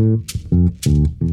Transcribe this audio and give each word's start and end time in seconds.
Mm-hmm. 0.00 1.29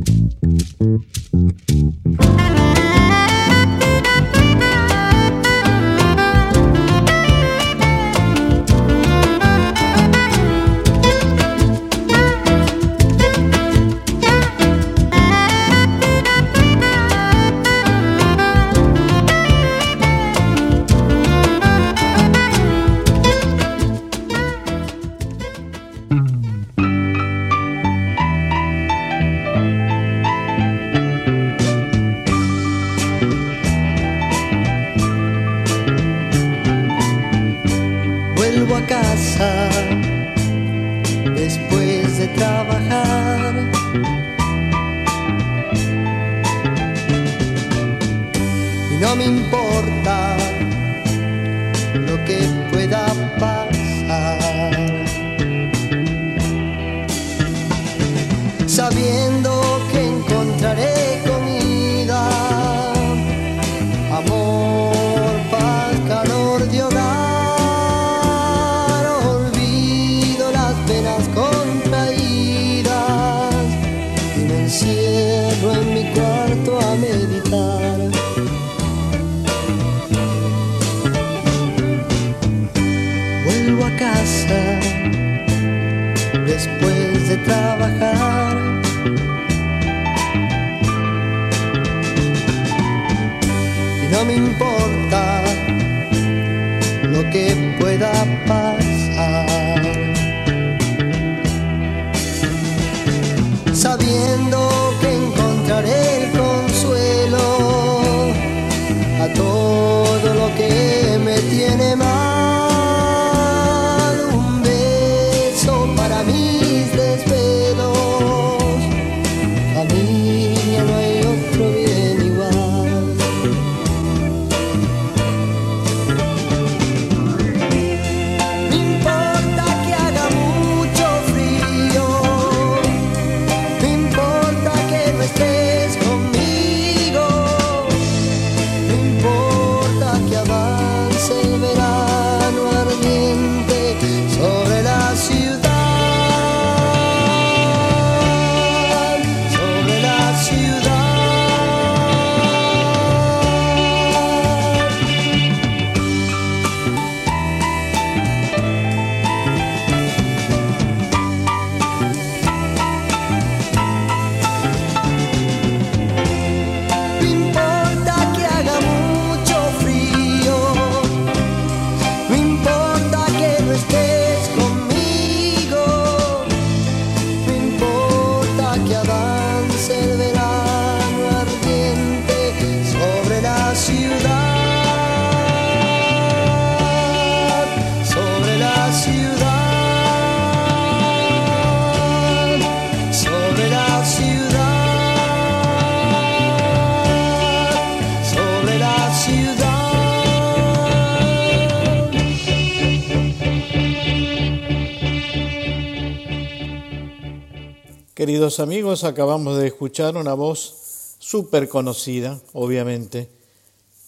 Amigos, 208.60 209.04
acabamos 209.04 209.58
de 209.58 209.68
escuchar 209.68 210.18
una 210.18 210.34
voz 210.34 211.16
súper 211.20 211.70
conocida, 211.70 212.40
obviamente. 212.54 213.30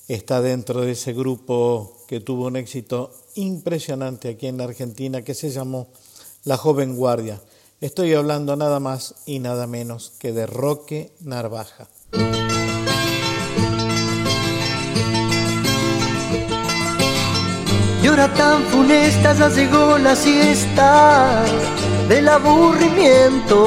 Está 0.07 0.41
dentro 0.41 0.81
de 0.81 0.93
ese 0.93 1.13
grupo 1.13 2.03
que 2.07 2.19
tuvo 2.19 2.47
un 2.47 2.55
éxito 2.55 3.11
impresionante 3.35 4.29
aquí 4.29 4.47
en 4.47 4.57
la 4.57 4.63
Argentina 4.63 5.21
que 5.21 5.35
se 5.35 5.51
llamó 5.51 5.89
La 6.45 6.57
Joven 6.57 6.95
Guardia. 6.95 7.39
Estoy 7.79 8.13
hablando 8.13 8.55
nada 8.55 8.79
más 8.79 9.15
y 9.27 9.37
nada 9.37 9.67
menos 9.67 10.13
que 10.17 10.31
de 10.31 10.47
Roque 10.47 11.11
Narvaja. 11.19 11.87
Y 18.01 18.07
hora 18.07 18.29
tan 18.29 18.63
funesta 18.63 19.33
ya 19.33 19.49
llegó 19.49 19.97
la 19.97 20.15
siesta 20.15 21.43
del 22.07 22.29
aburrimiento. 22.29 23.57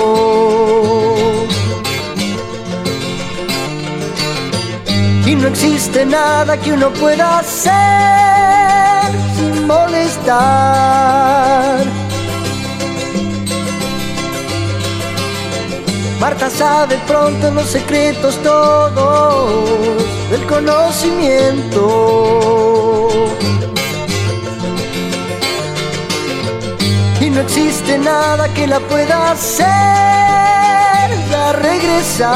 Y 5.27 5.35
no 5.35 5.49
existe 5.49 6.07
nada 6.07 6.57
que 6.57 6.73
uno 6.73 6.89
pueda 6.95 7.41
hacer 7.41 9.13
sin 9.37 9.67
molestar. 9.67 10.23
Marta 16.21 16.49
sabe 16.49 16.97
pronto 17.07 17.51
los 17.51 17.67
secretos 17.67 18.43
todos 18.43 19.53
del 20.31 20.47
conocimiento. 20.47 22.72
Existe 27.43 27.99
nada 27.99 28.49
que 28.55 28.67
la 28.67 28.79
pueda 28.81 29.33
hacer 29.33 29.67
regresar. 31.53 32.27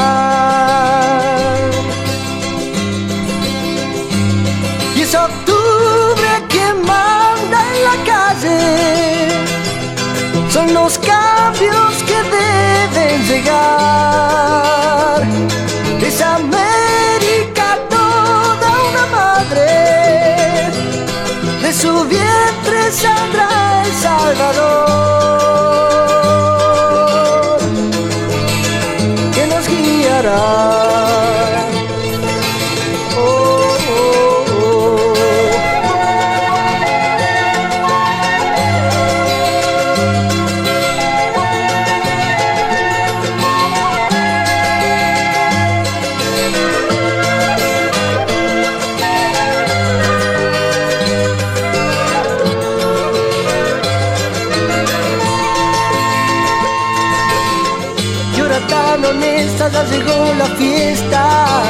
Y 4.95 5.01
es 5.01 5.15
octubre 5.15 6.29
quien 6.49 6.75
manda 6.85 7.57
en 7.73 7.79
la 7.89 7.95
calle, 8.11 8.59
son 10.49 10.73
los 10.73 10.97
cambios 10.99 12.03
que 12.09 12.17
deben 12.37 13.15
llegar. 13.29 15.21
Es 16.01 16.21
América 16.21 17.67
toda 17.89 18.69
una 18.89 19.05
madre, 19.19 19.67
de 21.61 21.73
su 21.73 21.91
vientre 22.05 22.66
de 22.87 22.93
Sandra 22.93 23.83
El 23.85 23.93
Salvador, 23.93 24.87
que 29.33 29.47
nos 29.47 29.67
guiará. 29.67 30.76
Llegó 59.91 60.33
la 60.37 60.45
fiesta 60.45 61.61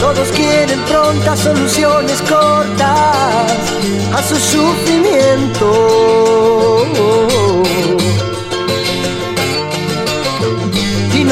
Todos 0.01 0.29
quieren 0.33 0.81
prontas 0.85 1.41
soluciones 1.41 2.23
cortas 2.23 3.53
a 4.15 4.23
su 4.23 4.37
sufrimiento. 4.37 6.23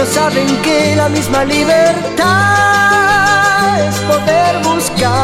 No 0.01 0.07
saben 0.07 0.47
que 0.63 0.97
la 0.97 1.11
misma 1.11 1.45
libertad 1.45 2.25
es 3.87 3.99
poder 4.11 4.63
buscar. 4.65 5.21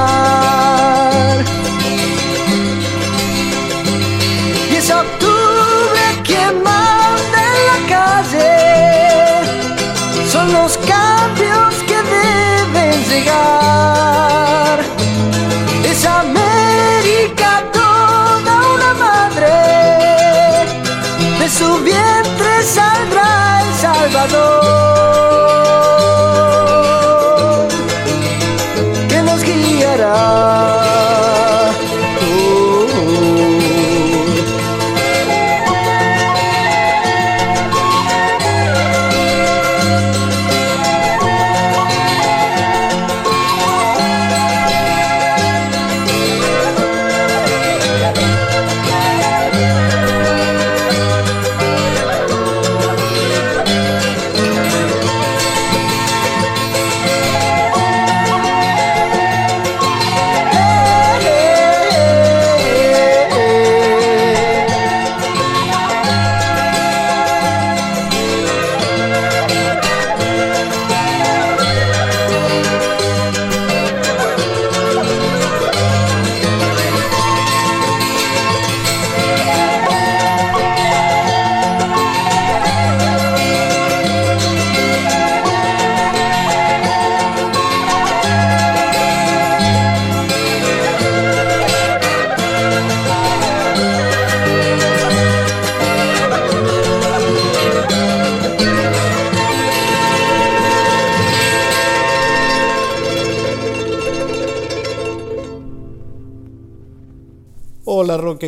Salvador. 24.29 24.96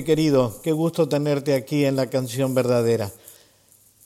Querido, 0.04 0.60
qué 0.62 0.72
gusto 0.72 1.08
tenerte 1.08 1.54
aquí 1.54 1.84
en 1.84 1.96
la 1.96 2.08
canción 2.08 2.54
verdadera. 2.54 3.10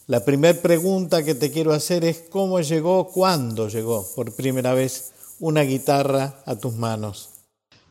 La 0.06 0.24
primera 0.24 0.60
pregunta 0.60 1.22
que 1.22 1.34
te 1.34 1.50
quiero 1.50 1.72
hacer 1.72 2.04
es 2.04 2.24
cómo 2.28 2.60
llegó, 2.60 3.08
cuándo 3.08 3.68
llegó 3.68 4.06
por 4.14 4.34
primera 4.34 4.74
vez 4.74 5.12
una 5.40 5.62
guitarra 5.62 6.42
a 6.44 6.56
tus 6.56 6.74
manos. 6.74 7.30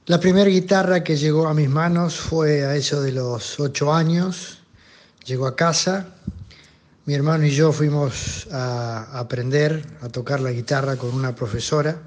La 0.05 0.19
primera 0.19 0.49
guitarra 0.49 1.03
que 1.03 1.15
llegó 1.15 1.47
a 1.47 1.53
mis 1.53 1.69
manos 1.69 2.15
fue 2.15 2.65
a 2.65 2.75
eso 2.75 3.01
de 3.01 3.11
los 3.11 3.59
ocho 3.59 3.93
años. 3.93 4.59
Llegó 5.25 5.47
a 5.47 5.55
casa. 5.55 6.15
Mi 7.05 7.13
hermano 7.13 7.45
y 7.45 7.51
yo 7.51 7.71
fuimos 7.71 8.47
a 8.51 9.19
aprender 9.19 9.85
a 10.01 10.09
tocar 10.09 10.39
la 10.39 10.51
guitarra 10.51 10.97
con 10.97 11.13
una 11.13 11.33
profesora 11.35 12.01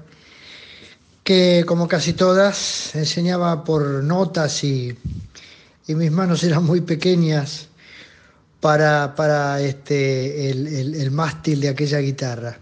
que, 1.23 1.63
como 1.65 1.87
casi 1.87 2.13
todas, 2.13 2.95
enseñaba 2.95 3.63
por 3.63 4.03
notas 4.03 4.63
y, 4.63 4.95
y 5.87 5.95
mis 5.95 6.11
manos 6.11 6.43
eran 6.43 6.63
muy 6.63 6.81
pequeñas 6.81 7.67
para, 8.59 9.13
para 9.15 9.61
este, 9.61 10.49
el, 10.49 10.95
el- 10.95 11.11
mástil 11.11 11.61
de 11.61 11.69
aquella 11.69 11.99
guitarra. 11.99 12.59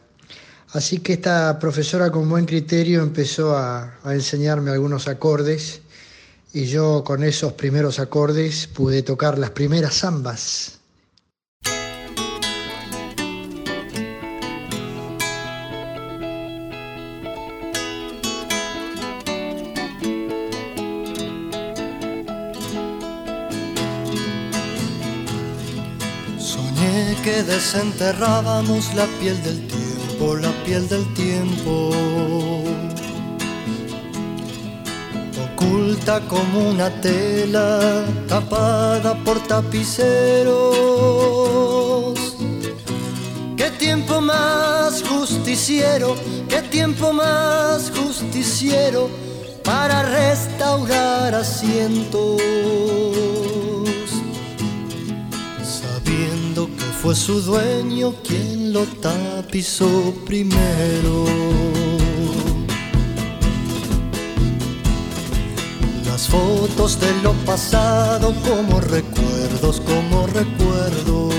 Así 0.73 0.99
que 0.99 1.13
esta 1.13 1.57
profesora 1.59 2.11
con 2.11 2.27
buen 2.29 2.45
criterio 2.45 3.01
empezó 3.03 3.55
a, 3.55 3.99
a 4.03 4.13
enseñarme 4.13 4.71
algunos 4.71 5.07
acordes 5.07 5.81
y 6.53 6.65
yo 6.65 7.03
con 7.05 7.23
esos 7.23 7.53
primeros 7.53 7.99
acordes 7.99 8.67
pude 8.67 9.03
tocar 9.03 9.37
las 9.37 9.51
primeras 9.51 9.95
zambas. 9.99 10.79
Que 27.21 27.41
desenterrábamos 27.43 28.93
la 28.95 29.05
piel 29.19 29.41
del 29.43 29.65
tiempo, 29.67 30.35
la 30.35 30.51
piel 30.65 30.89
del 30.89 31.05
tiempo. 31.13 31.91
Oculta 35.45 36.19
como 36.27 36.69
una 36.71 36.89
tela, 36.99 38.03
tapada 38.27 39.15
por 39.23 39.39
tapiceros. 39.47 40.57
Qué 43.55 43.71
tiempo 43.79 44.19
más 44.19 45.01
justiciero, 45.03 46.17
qué 46.49 46.61
tiempo 46.63 47.13
más 47.13 47.89
justiciero 47.95 49.09
para 49.63 50.03
restaurar 50.03 51.35
asientos 51.35 53.12
su 57.15 57.41
dueño 57.41 58.13
quien 58.23 58.73
lo 58.73 58.85
tapizó 58.85 60.13
primero. 60.25 61.25
Las 66.05 66.27
fotos 66.27 66.99
de 66.99 67.13
lo 67.21 67.33
pasado 67.45 68.33
como 68.47 68.79
recuerdos, 68.79 69.81
como 69.81 70.25
recuerdos. 70.27 71.33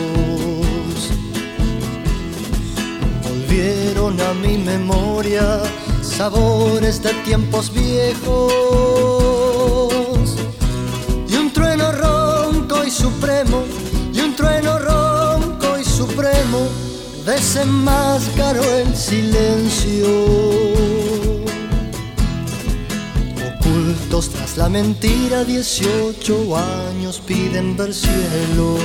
Volvieron 3.29 4.21
a 4.21 4.35
mi 4.35 4.59
memoria 4.59 5.61
sabores 6.03 7.03
de 7.03 7.15
tiempos 7.25 7.73
viejos 7.73 8.53
y 11.29 11.37
un 11.37 11.53
trueno 11.53 11.91
ronco 11.93 12.85
y 12.85 12.91
supremo, 12.91 13.65
y 14.13 14.21
un 14.21 14.37
trueno 14.37 14.79
ronco 14.79 15.04
supremo 15.95 16.67
desenmascaró 17.25 18.65
el 18.79 18.97
silencio. 18.97 20.09
Ocultos 23.49 24.31
tras 24.31 24.57
la 24.57 24.69
mentira, 24.69 25.45
18 25.45 26.57
años 26.57 27.23
piden 27.25 27.77
ver 27.77 27.95
cielo. 27.95 28.77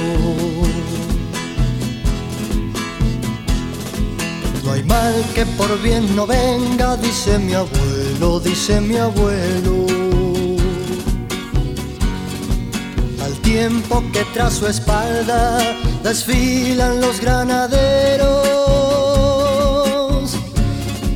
No 4.63 4.71
hay 4.71 4.83
mal 4.83 5.15
que 5.33 5.47
por 5.57 5.81
bien 5.81 6.15
no 6.15 6.27
venga, 6.27 6.95
dice 6.97 7.39
mi 7.39 7.53
abuelo, 7.53 8.39
dice 8.39 8.79
mi 8.81 8.97
abuelo. 8.97 9.87
Al 13.23 13.33
tiempo 13.41 14.03
que 14.13 14.23
tras 14.33 14.53
su 14.53 14.67
espalda 14.67 15.57
desfilan 16.03 17.01
los 17.01 17.19
granaderos. 17.19 18.29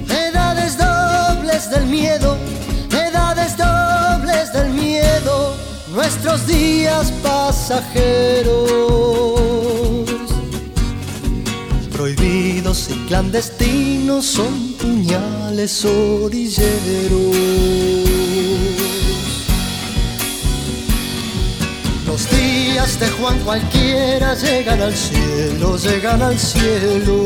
Edades 0.09 0.77
dobles 0.77 1.69
del 1.69 1.85
miedo, 1.85 2.37
edades 2.91 3.55
dobles 3.57 4.51
del 4.53 4.69
miedo, 4.69 5.55
nuestros 5.93 6.45
días 6.47 7.11
pasajeros. 7.23 8.63
Prohibidos 11.91 12.89
y 12.89 12.95
clandestinos 13.07 14.25
son 14.25 14.73
puñales 14.73 15.85
orilleros. 15.85 17.33
De 22.83 23.07
Juan 23.11 23.39
cualquiera 23.45 24.35
llegan 24.35 24.81
al 24.81 24.93
cielo, 24.93 25.77
llegan 25.77 26.21
al 26.21 26.37
cielo. 26.37 27.23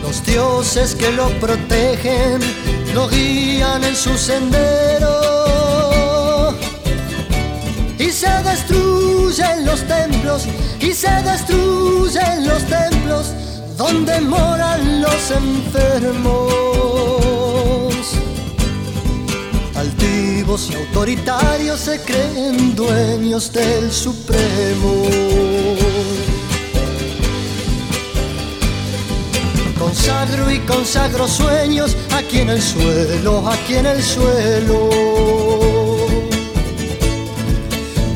Los 0.00 0.24
dioses 0.24 0.94
que 0.94 1.10
lo 1.10 1.28
protegen 1.40 2.38
lo 2.94 3.08
guían 3.08 3.82
en 3.82 3.96
su 3.96 4.16
sendero. 4.16 5.10
Y 7.98 8.12
se 8.12 8.30
destruyen 8.44 9.66
los 9.66 9.82
templos, 9.82 10.46
y 10.78 10.92
se 10.92 11.10
destruyen 11.10 12.46
los 12.46 12.62
templos 12.62 13.34
donde 13.76 14.20
moran 14.20 15.02
los 15.02 15.32
enfermos 15.32 17.29
altivos 19.80 20.70
y 20.70 20.74
autoritarios 20.74 21.80
se 21.80 22.00
creen 22.02 22.76
dueños 22.76 23.50
del 23.50 23.90
Supremo. 23.90 24.92
Consagro 29.78 30.50
y 30.50 30.58
consagro 30.60 31.26
sueños 31.26 31.96
aquí 32.14 32.40
en 32.40 32.50
el 32.50 32.60
suelo, 32.60 33.48
aquí 33.48 33.74
en 33.76 33.86
el 33.86 34.02
suelo. 34.02 34.90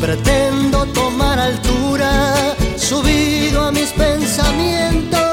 Pretendo 0.00 0.84
tomar 0.86 1.38
altura, 1.38 2.34
subido 2.76 3.62
a 3.62 3.72
mis 3.72 3.90
pensamientos 3.92 5.23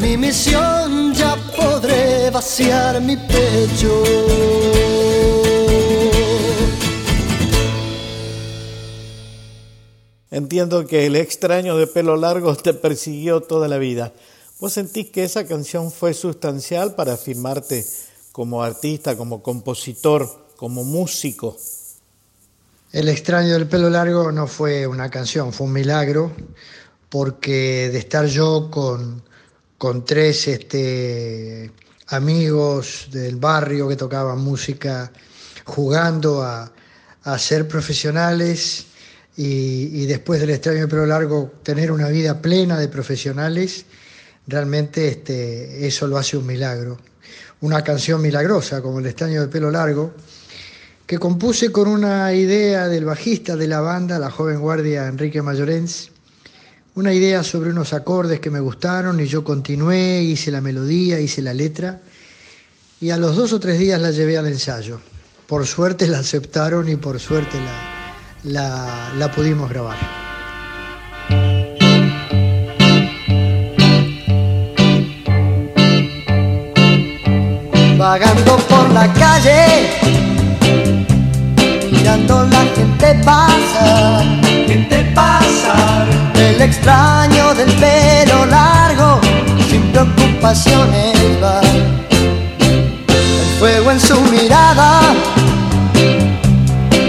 mi 0.00 0.16
misión 0.16 1.12
ya 1.14 1.36
podré 1.56 2.30
vaciar 2.30 3.00
mi 3.00 3.16
pecho. 3.16 4.02
Entiendo 10.30 10.86
que 10.86 11.06
el 11.06 11.16
extraño 11.16 11.76
de 11.76 11.86
pelo 11.86 12.16
largo 12.16 12.54
te 12.54 12.74
persiguió 12.74 13.40
toda 13.40 13.68
la 13.68 13.78
vida. 13.78 14.12
¿Vos 14.60 14.72
sentís 14.72 15.10
que 15.10 15.24
esa 15.24 15.46
canción 15.46 15.90
fue 15.90 16.14
sustancial 16.14 16.94
para 16.94 17.14
afirmarte 17.14 17.84
como 18.32 18.62
artista, 18.62 19.16
como 19.16 19.42
compositor, 19.42 20.28
como 20.56 20.84
músico? 20.84 21.56
El 22.90 23.10
extraño 23.10 23.52
del 23.52 23.66
pelo 23.66 23.90
largo 23.90 24.32
no 24.32 24.46
fue 24.46 24.86
una 24.86 25.10
canción, 25.10 25.52
fue 25.52 25.66
un 25.66 25.74
milagro, 25.74 26.32
porque 27.10 27.90
de 27.92 27.98
estar 27.98 28.24
yo 28.24 28.70
con, 28.70 29.22
con 29.76 30.06
tres 30.06 30.48
este, 30.48 31.70
amigos 32.06 33.08
del 33.10 33.36
barrio 33.36 33.88
que 33.88 33.96
tocaban 33.96 34.38
música, 34.38 35.12
jugando 35.64 36.42
a, 36.42 36.72
ser 37.36 37.68
profesionales 37.68 38.86
y, 39.36 40.06
después 40.06 40.40
del 40.40 40.48
extraño 40.48 40.80
de 40.80 40.88
pelo 40.88 41.04
largo 41.04 41.52
tener 41.62 41.92
una 41.92 42.08
vida 42.08 42.40
plena 42.40 42.78
de 42.80 42.88
profesionales, 42.88 43.84
realmente 44.46 45.08
este, 45.08 45.86
eso 45.86 46.06
lo 46.06 46.16
hace 46.16 46.38
un 46.38 46.46
milagro. 46.46 46.96
Una 47.60 47.84
canción 47.84 48.22
milagrosa 48.22 48.80
como 48.80 49.00
el 49.00 49.06
extraño 49.06 49.42
de 49.42 49.48
pelo 49.48 49.70
largo, 49.70 50.14
que 51.08 51.18
compuse 51.18 51.72
con 51.72 51.88
una 51.88 52.34
idea 52.34 52.86
del 52.86 53.06
bajista 53.06 53.56
de 53.56 53.66
la 53.66 53.80
banda, 53.80 54.18
la 54.18 54.30
joven 54.30 54.60
guardia 54.60 55.06
Enrique 55.06 55.40
Mayorens, 55.40 56.10
una 56.96 57.14
idea 57.14 57.42
sobre 57.42 57.70
unos 57.70 57.94
acordes 57.94 58.40
que 58.40 58.50
me 58.50 58.60
gustaron 58.60 59.18
y 59.18 59.24
yo 59.24 59.42
continué, 59.42 60.20
hice 60.20 60.50
la 60.50 60.60
melodía, 60.60 61.18
hice 61.18 61.40
la 61.40 61.54
letra 61.54 62.02
y 63.00 63.08
a 63.08 63.16
los 63.16 63.36
dos 63.36 63.54
o 63.54 63.58
tres 63.58 63.78
días 63.78 63.98
la 64.02 64.10
llevé 64.10 64.36
al 64.36 64.48
ensayo. 64.48 65.00
Por 65.46 65.66
suerte 65.66 66.06
la 66.08 66.18
aceptaron 66.18 66.90
y 66.90 66.96
por 66.96 67.18
suerte 67.18 67.56
la, 68.44 69.14
la, 69.16 69.32
pudimos 69.32 69.70
grabar. 69.70 69.96
Vagando 77.96 78.56
por 78.68 78.90
la 78.90 79.10
calle, 79.14 80.37
mirando 81.98 82.44
la 82.44 82.64
gente 82.76 83.14
pasar, 83.24 84.24
gente 84.66 84.98
pasar 85.14 86.06
el 86.34 86.60
extraño 86.60 87.54
del 87.54 87.70
pelo 87.72 88.46
largo, 88.46 89.20
sin 89.68 89.82
preocupaciones 89.92 91.16
va. 91.42 91.60
El 92.60 93.58
fuego 93.58 93.90
en 93.90 94.00
su 94.00 94.20
mirada 94.20 95.00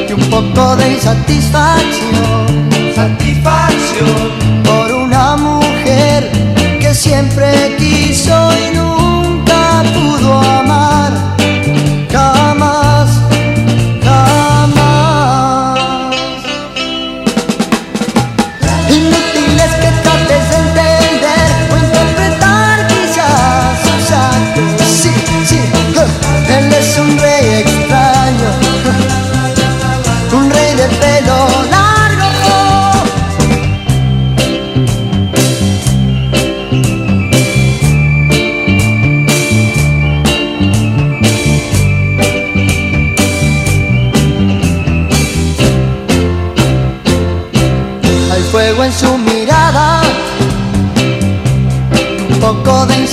y 0.08 0.12
un 0.12 0.30
poco 0.30 0.76
de 0.76 0.94
insatisfacción. 0.94 2.70
Satisfacción 2.96 4.64
por 4.64 4.92
una 4.92 5.38
mujer 5.38 6.30
que 6.80 6.94
siempre 6.94 7.76
quiso 7.78 8.36
y 8.58 8.76
nunca 8.76 9.84
pudo 9.94 10.40
amar. 10.40 10.99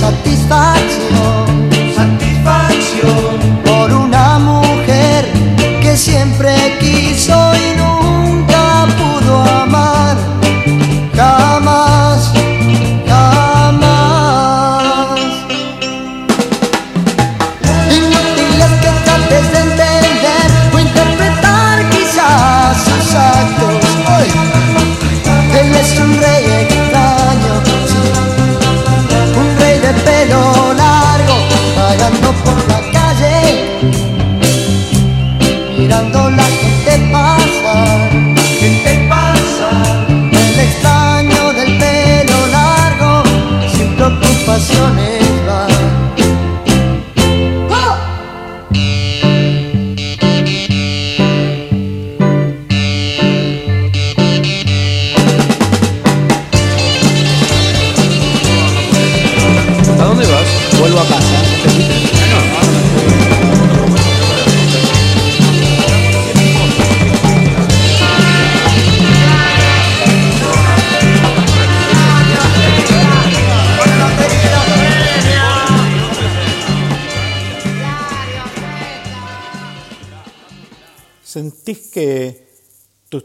Por 0.00 0.85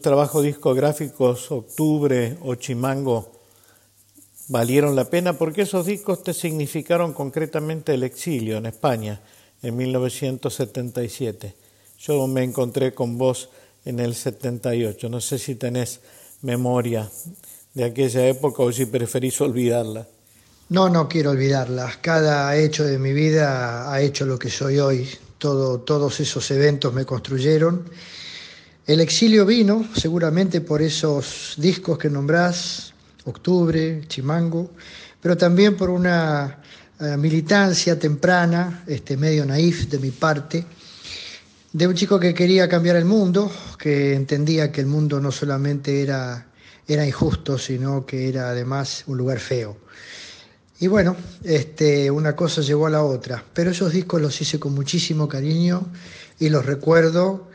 trabajos 0.02 0.44
discográficos, 0.44 1.52
Octubre 1.52 2.38
o 2.42 2.56
Chimango, 2.56 3.32
valieron 4.48 4.96
la 4.96 5.06
pena? 5.06 5.34
Porque 5.34 5.62
esos 5.62 5.86
discos 5.86 6.24
te 6.24 6.34
significaron 6.34 7.14
concretamente 7.14 7.94
el 7.94 8.04
exilio 8.04 8.58
en 8.58 8.66
España 8.66 9.22
en 9.62 9.78
1977. 9.78 11.56
Yo 12.00 12.28
me 12.28 12.44
encontré 12.44 12.94
con 12.94 13.18
vos 13.18 13.50
en 13.86 14.00
el 14.00 14.16
78. 14.16 15.10
No 15.10 15.22
sé 15.22 15.38
si 15.38 15.56
tenés 15.56 16.00
memoria 16.42 17.10
de 17.74 17.84
aquella 17.86 18.28
época 18.28 18.64
o 18.64 18.72
si 18.72 18.86
preferís 18.86 19.40
olvidarla. 19.42 20.08
No, 20.70 20.90
no 20.90 21.08
quiero 21.08 21.32
olvidarla. 21.32 21.92
Cada 22.02 22.56
hecho 22.56 22.84
de 22.84 22.98
mi 22.98 23.14
vida 23.14 23.92
ha 23.92 24.02
hecho 24.02 24.26
lo 24.26 24.40
que 24.40 24.50
soy 24.50 24.80
hoy. 24.80 25.10
Todo, 25.38 25.82
todos 25.82 26.20
esos 26.20 26.50
eventos 26.52 26.94
me 26.94 27.06
construyeron. 27.06 27.90
El 28.88 29.00
exilio 29.00 29.46
vino 29.46 29.86
seguramente 29.96 30.60
por 30.60 30.82
esos 30.82 31.54
discos 31.58 32.00
que 32.00 32.10
nombrás, 32.10 32.94
Octubre, 33.26 34.02
Chimango, 34.08 34.72
pero 35.22 35.38
también 35.38 35.78
por 35.78 35.92
una 35.92 36.58
eh, 37.00 37.16
militancia 37.16 38.00
temprana, 38.00 38.84
este, 38.88 39.18
medio 39.18 39.46
naif 39.46 39.88
de 39.88 40.00
mi 40.00 40.10
parte, 40.10 40.66
de 41.72 41.88
un 41.88 41.94
chico 41.94 42.20
que 42.20 42.34
quería 42.34 42.68
cambiar 42.68 42.96
el 42.96 43.06
mundo, 43.06 43.52
que 43.78 44.16
entendía 44.16 44.72
que 44.72 44.82
el 44.82 44.88
mundo 44.88 45.22
no 45.22 45.32
solamente 45.32 46.02
era, 46.02 46.48
era 46.88 47.06
injusto, 47.06 47.60
sino 47.60 48.04
que 48.04 48.30
era 48.30 48.50
además 48.50 49.04
un 49.06 49.16
lugar 49.16 49.40
feo. 49.40 49.78
Y 50.80 50.88
bueno, 50.88 51.16
este, 51.44 52.10
una 52.10 52.36
cosa 52.36 52.62
llegó 52.62 52.88
a 52.88 52.90
la 52.90 53.04
otra, 53.04 53.46
pero 53.54 53.70
esos 53.70 53.94
discos 53.94 54.20
los 54.20 54.42
hice 54.42 54.60
con 54.60 54.74
muchísimo 54.74 55.28
cariño 55.28 55.86
y 56.40 56.50
los 56.50 56.66
recuerdo 56.66 57.48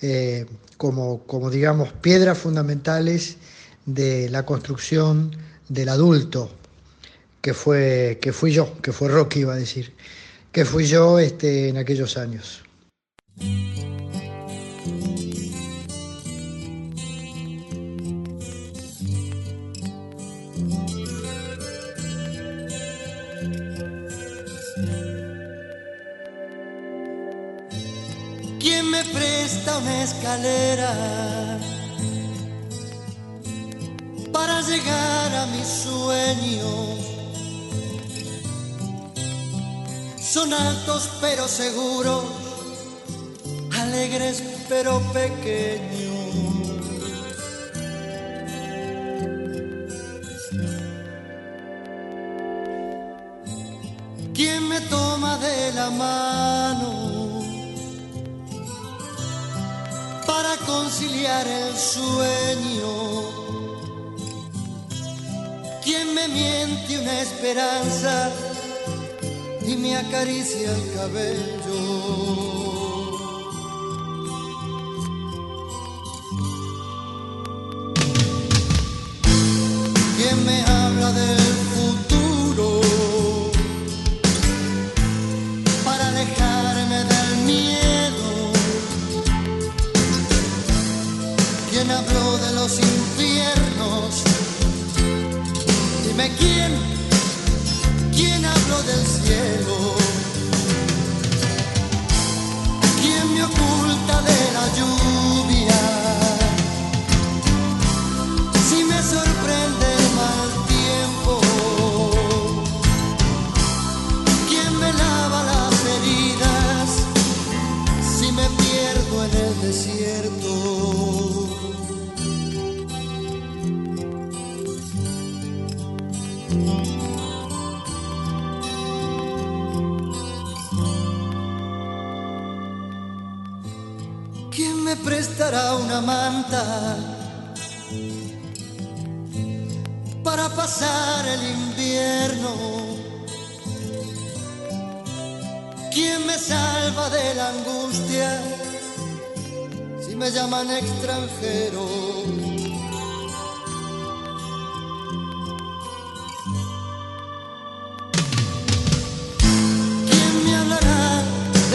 eh, 0.00 0.46
como, 0.78 1.24
como, 1.26 1.50
digamos, 1.50 1.92
piedras 1.92 2.38
fundamentales 2.38 3.36
de 3.84 4.30
la 4.30 4.46
construcción 4.46 5.36
del 5.68 5.90
adulto, 5.90 6.50
que 7.42 7.52
fue 7.52 8.18
que 8.22 8.32
fui 8.32 8.52
yo, 8.52 8.80
que 8.80 8.92
fue 8.92 9.08
Rocky 9.08 9.40
iba 9.40 9.52
a 9.52 9.56
decir, 9.56 9.92
que 10.52 10.64
fui 10.64 10.86
yo 10.86 11.18
este, 11.18 11.68
en 11.68 11.76
aquellos 11.76 12.16
años. 12.16 12.62
Una 29.78 30.02
escalera 30.02 30.92
para 34.32 34.60
llegar 34.62 35.34
a 35.34 35.46
mis 35.46 35.66
sueños? 35.66 37.08
son 40.38 40.52
altos 40.52 41.08
pero 41.22 41.48
seguros, 41.48 42.22
alegres 43.80 44.42
pero 44.68 45.00
pequeños. 45.12 46.18
¿Quién 54.34 54.68
me 54.68 54.80
toma 54.82 55.38
de 55.38 55.72
la 55.72 55.90
mano 55.90 57.17
para 60.48 60.66
conciliar 60.66 61.46
el 61.46 61.76
sueño? 61.76 62.88
¿Quién 65.84 66.14
me 66.14 66.28
miente 66.28 66.98
una 66.98 67.20
esperanza? 67.20 68.30
y 69.66 69.76
me 69.76 69.94
acaricia 69.96 70.70
el 70.74 70.94
cabello. 70.94 71.57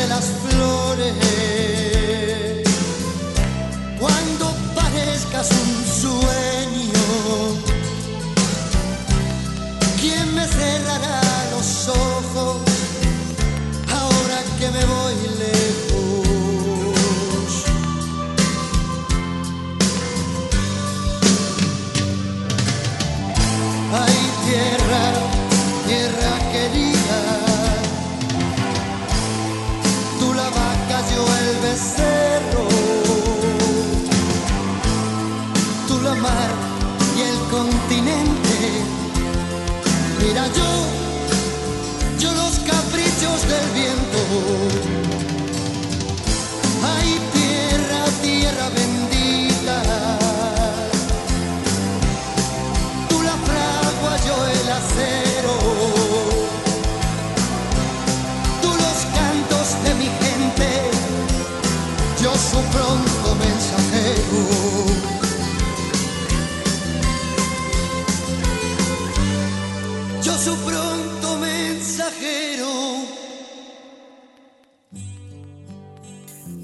De 0.04 0.10
las 0.10 0.26
flores? 0.26 1.14
un 5.52 5.86
sueño. 5.86 6.43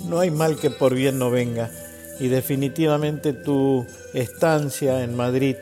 No 0.10 0.20
hay 0.20 0.32
mal 0.32 0.60
que 0.60 0.72
por 0.72 0.96
bien 0.96 1.20
no 1.20 1.30
venga. 1.30 1.72
Y 2.20 2.28
definitivamente 2.28 3.32
tu 3.32 3.86
estancia 4.14 5.04
en 5.04 5.16
Madrid 5.16 5.56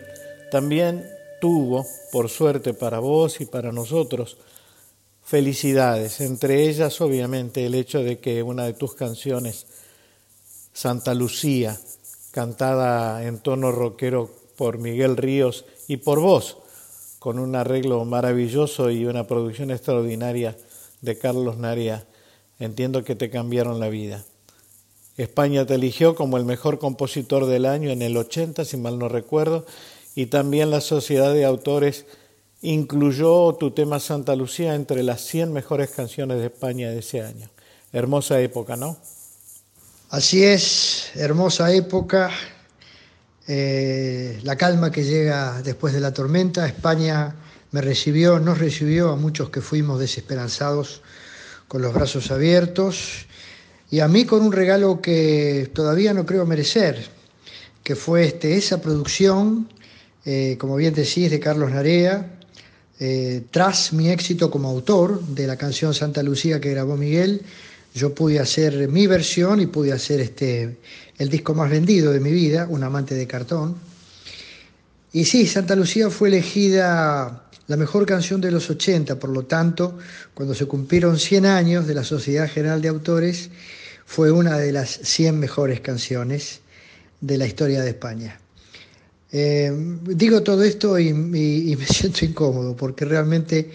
también 0.50 1.08
tuvo, 1.40 1.86
por 2.12 2.30
suerte 2.30 2.74
para 2.74 3.00
vos 3.00 3.42
y 3.42 3.46
para 3.46 3.72
nosotros, 3.72 4.38
felicidades. 5.24 6.22
Entre 6.22 6.68
ellas, 6.68 7.00
obviamente, 7.02 7.66
el 7.66 7.76
hecho 7.76 8.02
de 8.02 8.20
que 8.20 8.42
una 8.42 8.66
de 8.66 8.74
tus 8.74 8.96
canciones, 8.96 9.68
Santa 10.74 11.14
Lucía, 11.14 11.78
cantada 12.32 13.24
en 13.26 13.40
tono 13.40 13.72
rockero 13.72 14.32
por 14.56 14.78
Miguel 14.80 15.18
Ríos 15.18 15.66
y 15.88 15.98
por 15.98 16.20
vos, 16.20 16.58
con 17.20 17.40
un 17.40 17.56
arreglo 17.56 18.04
maravilloso 18.06 18.90
y 18.90 19.06
una 19.06 19.28
producción 19.28 19.72
extraordinaria 19.72 20.56
de 21.02 21.18
Carlos 21.18 21.58
Naria, 21.58 22.08
entiendo 22.60 23.04
que 23.04 23.16
te 23.16 23.30
cambiaron 23.30 23.80
la 23.80 23.90
vida. 23.90 24.24
España 25.18 25.66
te 25.66 25.76
eligió 25.76 26.14
como 26.16 26.38
el 26.38 26.46
mejor 26.46 26.78
compositor 26.78 27.48
del 27.48 27.66
año 27.66 27.90
en 27.90 28.04
el 28.04 28.16
80, 28.16 28.64
si 28.66 28.78
mal 28.78 29.00
no 29.00 29.10
recuerdo, 29.10 29.66
y 30.16 30.28
también 30.28 30.70
la 30.70 30.80
Sociedad 30.80 31.34
de 31.34 31.44
Autores 31.46 32.06
incluyó 32.62 33.54
tu 33.54 33.72
tema 33.72 34.00
Santa 34.00 34.36
Lucía 34.36 34.76
entre 34.76 35.02
las 35.04 35.22
100 35.22 35.54
mejores 35.54 35.90
canciones 35.90 36.38
de 36.38 36.46
España 36.46 36.90
de 36.90 37.00
ese 37.00 37.22
año. 37.22 37.50
Hermosa 37.92 38.40
época, 38.42 38.76
¿no? 38.76 38.98
Así 40.10 40.44
es, 40.44 41.12
hermosa 41.16 41.74
época, 41.74 42.32
eh, 43.48 44.40
la 44.44 44.56
calma 44.56 44.92
que 44.92 45.04
llega 45.04 45.62
después 45.64 45.94
de 45.94 46.00
la 46.00 46.14
tormenta. 46.14 46.68
España 46.68 47.36
me 47.72 47.82
recibió, 47.82 48.40
nos 48.40 48.60
recibió 48.60 49.12
a 49.12 49.16
muchos 49.16 49.50
que 49.50 49.62
fuimos 49.62 50.00
desesperanzados 50.00 51.02
con 51.68 51.82
los 51.82 51.94
brazos 51.94 52.32
abiertos 52.32 53.27
y 53.90 54.00
a 54.00 54.08
mí 54.08 54.26
con 54.26 54.42
un 54.42 54.52
regalo 54.52 55.02
que 55.02 55.70
todavía 55.74 56.14
no 56.14 56.26
creo 56.26 56.46
merecer, 56.46 57.08
que 57.84 57.96
fue 57.96 58.26
este, 58.26 58.58
esa 58.58 58.82
producción, 58.82 59.70
eh, 60.26 60.58
como 60.60 60.76
bien 60.76 60.94
decís, 60.94 61.32
de 61.32 61.40
Carlos 61.40 61.72
Narea, 61.72 62.38
eh, 63.00 63.44
tras 63.52 63.94
mi 63.94 64.10
éxito 64.10 64.52
como 64.52 64.70
autor 64.70 65.22
de 65.22 65.48
la 65.48 65.56
canción 65.56 65.94
Santa 65.94 66.22
Lucía 66.24 66.60
que 66.60 66.72
grabó 66.72 66.98
Miguel, 66.98 67.44
yo 67.94 68.14
pude 68.14 68.40
hacer 68.40 68.90
mi 68.90 69.08
versión 69.08 69.62
y 69.62 69.68
pude 69.68 69.94
hacer 69.94 70.20
este, 70.20 70.78
el 71.18 71.30
disco 71.30 71.54
más 71.54 71.70
vendido 71.70 72.12
de 72.12 72.20
mi 72.20 72.32
vida, 72.32 72.68
Un 72.70 72.84
amante 72.84 73.16
de 73.16 73.26
cartón. 73.26 73.76
Y 75.14 75.26
sí, 75.26 75.48
Santa 75.48 75.76
Lucía 75.76 76.10
fue 76.10 76.28
elegida 76.28 77.47
la 77.68 77.78
mejor 77.78 78.06
canción 78.06 78.40
de 78.40 78.52
los 78.52 78.70
80, 78.70 79.20
por 79.20 79.30
lo 79.30 79.44
tanto, 79.44 79.98
cuando 80.34 80.56
se 80.56 80.66
cumplieron 80.66 81.20
100 81.20 81.46
años 81.46 81.88
de 81.88 81.94
la 81.94 82.04
Sociedad 82.04 82.50
General 82.50 82.82
de 82.82 82.88
Autores, 82.88 83.50
fue 84.06 84.32
una 84.32 84.58
de 84.58 84.72
las 84.72 84.90
100 85.04 85.38
mejores 85.38 85.82
canciones 85.82 86.62
de 87.20 87.38
la 87.38 87.46
historia 87.46 87.82
de 87.82 87.90
España. 87.90 88.40
Eh, 89.32 89.72
digo 90.04 90.42
todo 90.42 90.64
esto 90.64 90.98
y, 90.98 91.14
me 91.14 91.86
siento 91.86 92.24
incómodo 92.24 92.76
porque 92.76 93.04
realmente 93.04 93.70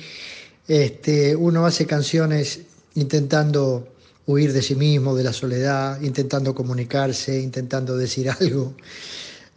este, 0.66 1.36
uno 1.36 1.66
hace 1.66 1.84
canciones 1.84 2.60
intentando 2.94 3.88
huir 4.26 4.54
de 4.54 4.62
sí 4.62 4.74
mismo, 4.74 5.14
de 5.14 5.24
la 5.24 5.32
soledad, 5.34 6.00
intentando 6.00 6.54
comunicarse, 6.54 7.38
intentando 7.38 7.96
decir 7.96 8.30
algo 8.40 8.74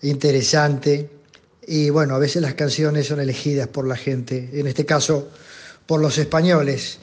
interesante. 0.01 1.09
Y 1.67 1.89
bueno, 1.89 2.15
a 2.15 2.19
veces 2.19 2.41
las 2.41 2.53
canciones 2.53 3.07
son 3.07 3.19
elegidas 3.19 3.67
por 3.67 3.87
la 3.87 3.95
gente, 3.95 4.49
en 4.53 4.67
este 4.67 4.85
caso 4.85 5.29
por 5.85 6.01
los 6.01 6.17
españoles, 6.17 6.99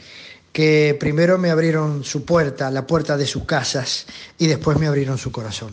que 0.53 0.97
primero 0.99 1.39
me 1.39 1.51
abrieron 1.51 2.05
su 2.05 2.25
puerta, 2.25 2.71
la 2.71 2.87
puerta 2.87 3.17
de 3.17 3.27
sus 3.27 3.45
casas, 3.45 4.07
y 4.39 4.47
después 4.47 4.79
me 4.79 4.87
abrieron 4.87 5.19
su 5.19 5.33
corazón. 5.33 5.73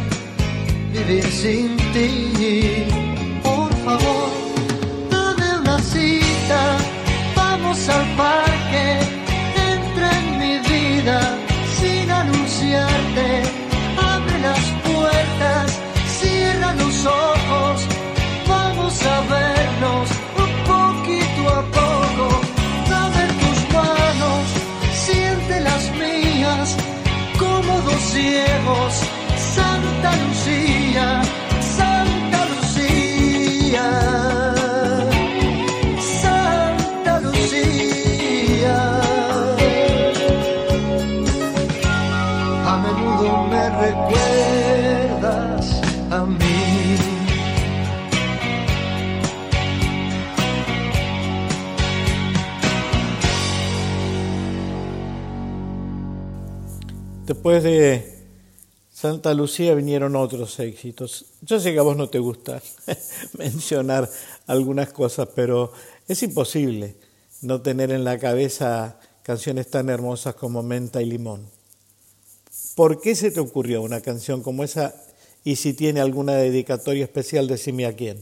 vivir 0.93 1.23
sin 1.23 1.77
ti. 1.93 2.85
Por 3.43 3.71
favor, 3.85 4.29
dame 5.09 5.59
una 5.59 5.79
cita, 5.79 6.77
vamos 7.35 7.89
al 7.89 8.05
parque, 8.15 8.99
entra 9.73 10.07
en 10.19 10.27
mi 10.39 10.55
vida 10.73 11.19
sin 11.79 12.09
anunciarte, 12.11 13.27
abre 13.97 14.39
las 14.39 14.65
puertas, 14.87 15.79
cierra 16.19 16.73
los 16.73 17.05
ojos, 17.05 17.87
vamos 18.47 18.93
a 19.05 19.17
vernos 19.35 20.09
un 20.43 20.53
poquito 20.71 21.41
a 21.49 21.61
poco, 21.79 22.25
dame 22.89 23.23
tus 23.41 23.59
manos, 23.73 24.43
siente 24.93 25.59
las 25.61 25.83
mías, 26.01 26.77
cómodos 27.39 28.01
ciegos. 28.11 29.10
Lucía, 30.43 31.21
Santa 31.61 32.45
Lucía, 32.49 33.85
Santa 35.99 37.19
Lucía. 37.19 38.77
A 42.65 42.77
menudo 42.77 43.47
me 43.49 43.69
recuerdas 43.85 45.65
a 46.09 46.25
mí. 46.25 46.97
Después 57.27 57.61
de 57.63 58.10
Santa 59.01 59.33
Lucía 59.33 59.73
vinieron 59.73 60.15
otros 60.15 60.59
éxitos. 60.59 61.25
Yo 61.41 61.59
sé 61.59 61.73
que 61.73 61.79
a 61.79 61.81
vos 61.81 61.97
no 61.97 62.09
te 62.09 62.19
gusta 62.19 62.61
mencionar 63.39 64.07
algunas 64.45 64.93
cosas, 64.93 65.27
pero 65.33 65.73
es 66.07 66.21
imposible 66.21 66.97
no 67.41 67.63
tener 67.63 67.89
en 67.89 68.03
la 68.03 68.19
cabeza 68.19 68.99
canciones 69.23 69.71
tan 69.71 69.89
hermosas 69.89 70.35
como 70.35 70.61
Menta 70.61 71.01
y 71.01 71.05
Limón. 71.05 71.47
¿Por 72.75 73.01
qué 73.01 73.15
se 73.15 73.31
te 73.31 73.39
ocurrió 73.39 73.81
una 73.81 74.01
canción 74.01 74.43
como 74.43 74.63
esa 74.63 74.93
y 75.43 75.55
si 75.55 75.73
tiene 75.73 75.99
alguna 75.99 76.33
dedicatoria 76.33 77.05
especial, 77.05 77.47
decime 77.47 77.87
a 77.87 77.95
quién? 77.95 78.21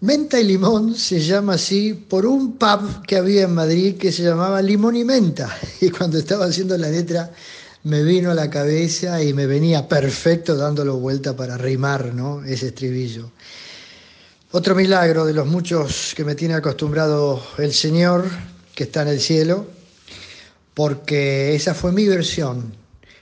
Menta 0.00 0.40
y 0.40 0.44
Limón 0.44 0.96
se 0.96 1.20
llama 1.20 1.54
así 1.54 1.94
por 1.94 2.26
un 2.26 2.56
pub 2.56 3.06
que 3.06 3.14
había 3.14 3.42
en 3.42 3.54
Madrid 3.54 3.96
que 3.96 4.10
se 4.10 4.24
llamaba 4.24 4.60
Limón 4.60 4.96
y 4.96 5.04
Menta. 5.04 5.56
Y 5.80 5.90
cuando 5.90 6.18
estaba 6.18 6.46
haciendo 6.46 6.76
la 6.76 6.88
letra 6.88 7.32
me 7.84 8.02
vino 8.02 8.30
a 8.30 8.34
la 8.34 8.50
cabeza 8.50 9.22
y 9.22 9.32
me 9.32 9.46
venía 9.46 9.88
perfecto 9.88 10.56
dándolo 10.56 10.96
vuelta 10.96 11.36
para 11.36 11.56
rimar 11.56 12.14
¿no? 12.14 12.44
ese 12.44 12.68
estribillo. 12.68 13.30
Otro 14.50 14.74
milagro 14.74 15.26
de 15.26 15.34
los 15.34 15.46
muchos 15.46 16.14
que 16.16 16.24
me 16.24 16.34
tiene 16.34 16.54
acostumbrado 16.54 17.42
el 17.58 17.72
Señor, 17.72 18.24
que 18.74 18.84
está 18.84 19.02
en 19.02 19.08
el 19.08 19.20
cielo, 19.20 19.66
porque 20.74 21.54
esa 21.54 21.74
fue 21.74 21.92
mi 21.92 22.06
versión, 22.06 22.72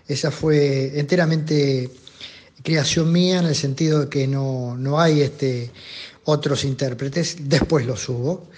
esa 0.06 0.30
fue 0.30 0.98
enteramente 0.98 1.90
creación 2.62 3.12
mía 3.12 3.38
en 3.40 3.46
el 3.46 3.54
sentido 3.54 4.00
de 4.00 4.08
que 4.08 4.26
no, 4.26 4.76
no 4.76 5.00
hay 5.00 5.22
este, 5.22 5.70
otros 6.24 6.64
intérpretes, 6.64 7.36
después 7.40 7.86
los 7.86 8.08
hubo, 8.08 8.48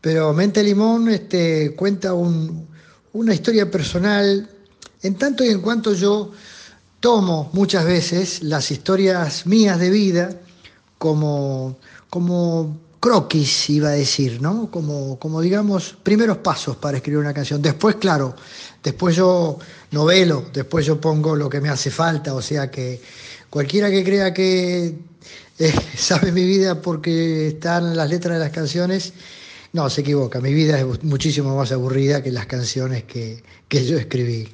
pero 0.00 0.32
Mente 0.32 0.62
Limón 0.62 1.08
este, 1.08 1.74
cuenta 1.74 2.14
un, 2.14 2.68
una 3.12 3.34
historia 3.34 3.70
personal 3.70 4.50
en 5.04 5.16
tanto 5.16 5.44
y 5.44 5.48
en 5.48 5.60
cuanto 5.60 5.92
yo 5.92 6.32
tomo 6.98 7.50
muchas 7.52 7.84
veces 7.84 8.42
las 8.42 8.70
historias 8.70 9.46
mías 9.46 9.78
de 9.78 9.90
vida 9.90 10.30
como, 10.96 11.76
como 12.08 12.80
croquis, 12.98 13.68
iba 13.68 13.90
a 13.90 13.92
decir, 13.92 14.40
¿no? 14.40 14.70
Como, 14.70 15.18
como 15.18 15.42
digamos, 15.42 15.94
primeros 16.02 16.38
pasos 16.38 16.76
para 16.76 16.96
escribir 16.96 17.18
una 17.18 17.34
canción. 17.34 17.60
Después, 17.60 17.96
claro, 17.96 18.34
después 18.82 19.14
yo 19.14 19.58
novelo, 19.90 20.46
después 20.54 20.86
yo 20.86 20.98
pongo 20.98 21.36
lo 21.36 21.50
que 21.50 21.60
me 21.60 21.68
hace 21.68 21.90
falta, 21.90 22.34
o 22.34 22.40
sea 22.40 22.70
que 22.70 23.02
cualquiera 23.50 23.90
que 23.90 24.02
crea 24.02 24.32
que 24.32 24.94
eh, 25.58 25.74
sabe 25.98 26.32
mi 26.32 26.44
vida 26.44 26.80
porque 26.80 27.48
están 27.48 27.94
las 27.94 28.08
letras 28.08 28.38
de 28.38 28.40
las 28.44 28.52
canciones, 28.52 29.12
no, 29.74 29.90
se 29.90 30.00
equivoca. 30.00 30.40
Mi 30.40 30.54
vida 30.54 30.80
es 30.80 31.04
muchísimo 31.04 31.54
más 31.54 31.72
aburrida 31.72 32.22
que 32.22 32.30
las 32.30 32.46
canciones 32.46 33.04
que, 33.04 33.42
que 33.68 33.84
yo 33.84 33.98
escribí. 33.98 34.48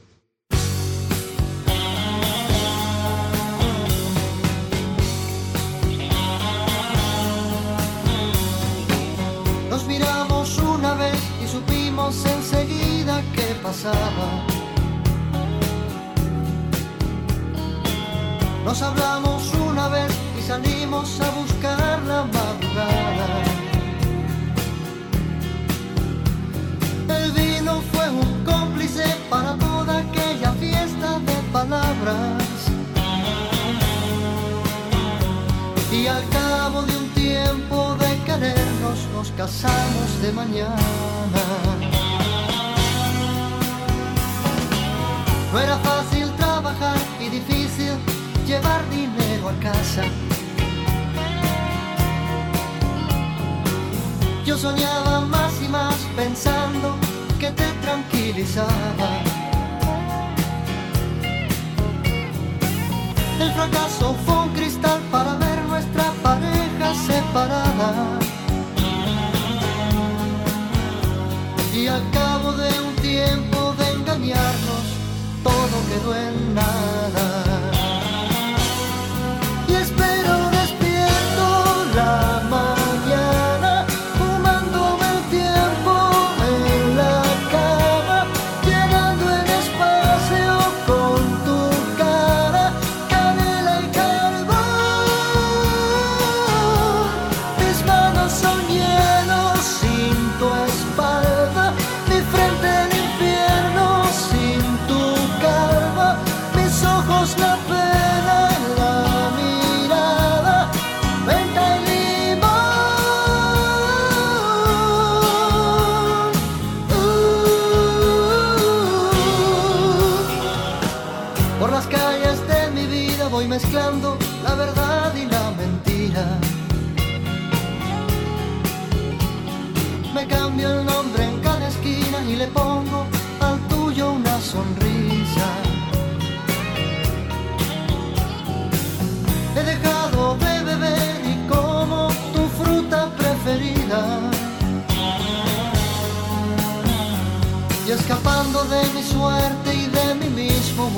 Y 35.93 36.07
al 36.07 36.27
cabo 36.31 36.83
de 36.83 36.97
un 36.97 37.09
tiempo 37.11 37.97
de 37.97 38.17
querernos 38.25 38.99
nos 39.15 39.31
casamos 39.33 40.23
de 40.23 40.33
mañana. 40.33 41.43
No 45.53 45.59
era 45.59 45.77
fácil 45.79 46.31
trabajar 46.37 46.97
y 47.21 47.29
difícil 47.29 47.99
llevar 48.47 48.89
dinero 48.91 49.49
a 49.49 49.55
casa. 49.61 50.05
Yo 54.47 54.57
soñaba 54.57 55.21
más 55.23 55.53
y 55.61 55.69
más 55.69 55.97
pensando 56.17 56.97
que 57.39 57.51
te 57.51 57.67
tranquilizaba. 57.83 59.30
El 63.41 63.51
fracaso 63.53 64.15
fue 64.27 64.37
un 64.37 64.51
cristal 64.51 65.01
para 65.11 65.35
ver 65.37 65.65
nuestra 65.65 66.13
pareja 66.23 66.95
separada. 67.07 68.19
Y 71.75 71.87
al 71.87 72.03
cabo 72.11 72.53
de 72.53 72.69
un 72.81 72.95
tiempo 72.97 73.75
de 73.79 73.93
engañarnos, 73.93 74.85
todo 75.43 75.77
quedó 75.89 76.15
en 76.17 76.55
nada. 76.55 77.30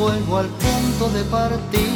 Vuelvo 0.02 0.38
al 0.38 0.48
punto 0.48 1.08
de 1.10 1.22
partida. 1.24 1.91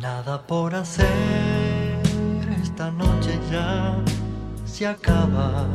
Nada 0.00 0.40
por 0.46 0.76
hacer, 0.76 1.08
esta 2.62 2.88
noche 2.92 3.36
ya 3.50 3.96
se 4.64 4.86
acaba. 4.86 5.66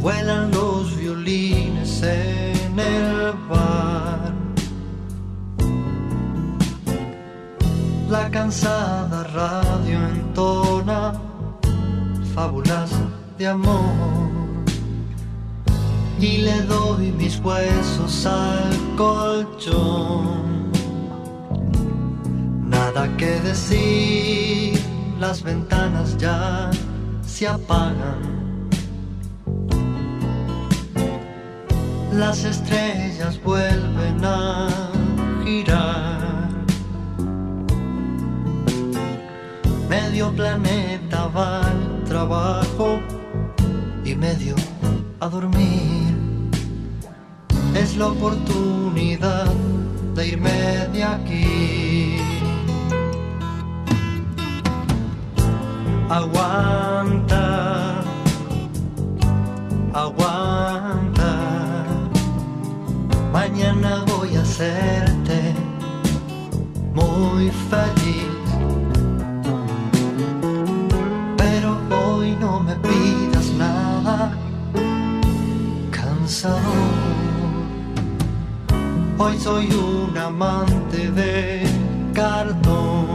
Vuelan 0.00 0.52
los 0.52 0.96
violines 0.96 2.02
en 2.04 2.78
el 2.78 3.32
bar. 3.48 4.32
La 8.08 8.30
cansada 8.30 9.24
radio 9.24 9.98
entona 10.06 11.14
fábulas 12.32 12.90
de 13.36 13.48
amor 13.48 14.17
y 16.20 16.38
le 16.38 16.62
doy 16.62 17.12
mis 17.12 17.38
huesos 17.40 18.26
al 18.26 18.76
colchón. 18.96 20.72
Nada 22.68 23.08
que 23.16 23.40
decir, 23.40 24.80
las 25.20 25.42
ventanas 25.42 26.16
ya 26.18 26.70
se 27.24 27.46
apagan. 27.46 28.38
Las 32.12 32.44
estrellas 32.44 33.40
vuelven 33.44 34.24
a 34.24 34.68
girar. 35.44 36.48
Medio 39.88 40.32
planeta 40.32 41.28
va 41.28 41.60
al 41.60 42.04
trabajo 42.04 42.98
y 44.04 44.14
medio 44.16 44.56
a 45.20 45.28
dormir. 45.28 46.07
Es 47.80 47.96
la 47.96 48.08
oportunidad 48.08 49.54
de 50.14 50.26
irme 50.26 50.88
de 50.92 51.04
aquí. 51.04 52.16
Aguanta, 56.08 57.44
aguanta. 59.94 61.32
Mañana 63.32 64.04
voy 64.08 64.34
a 64.34 64.42
hacerte 64.42 65.54
muy 66.94 67.50
feliz. 67.70 67.97
Hoy 79.20 79.36
soy 79.36 79.66
un 79.72 80.16
amante 80.16 81.10
de 81.10 81.64
cartón. 82.14 83.07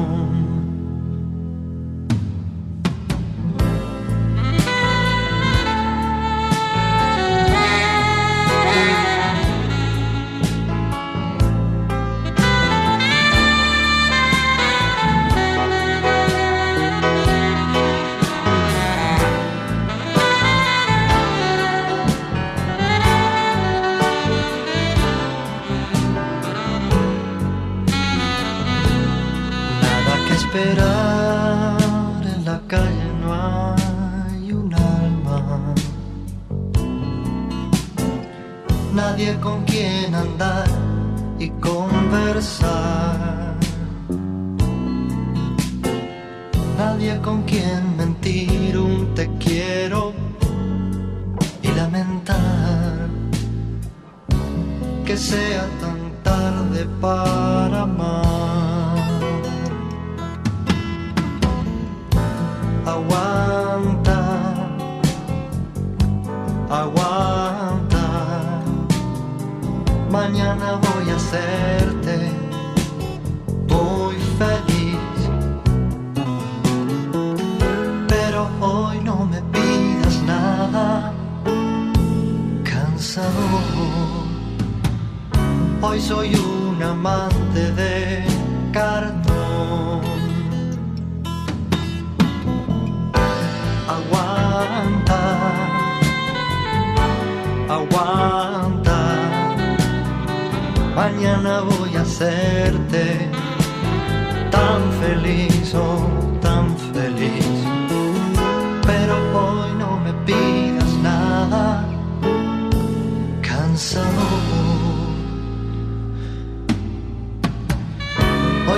Hoy 113.95 114.01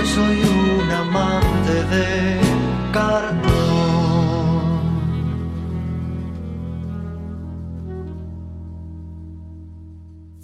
soy 0.06 0.42
un 0.42 0.90
amante 0.90 2.40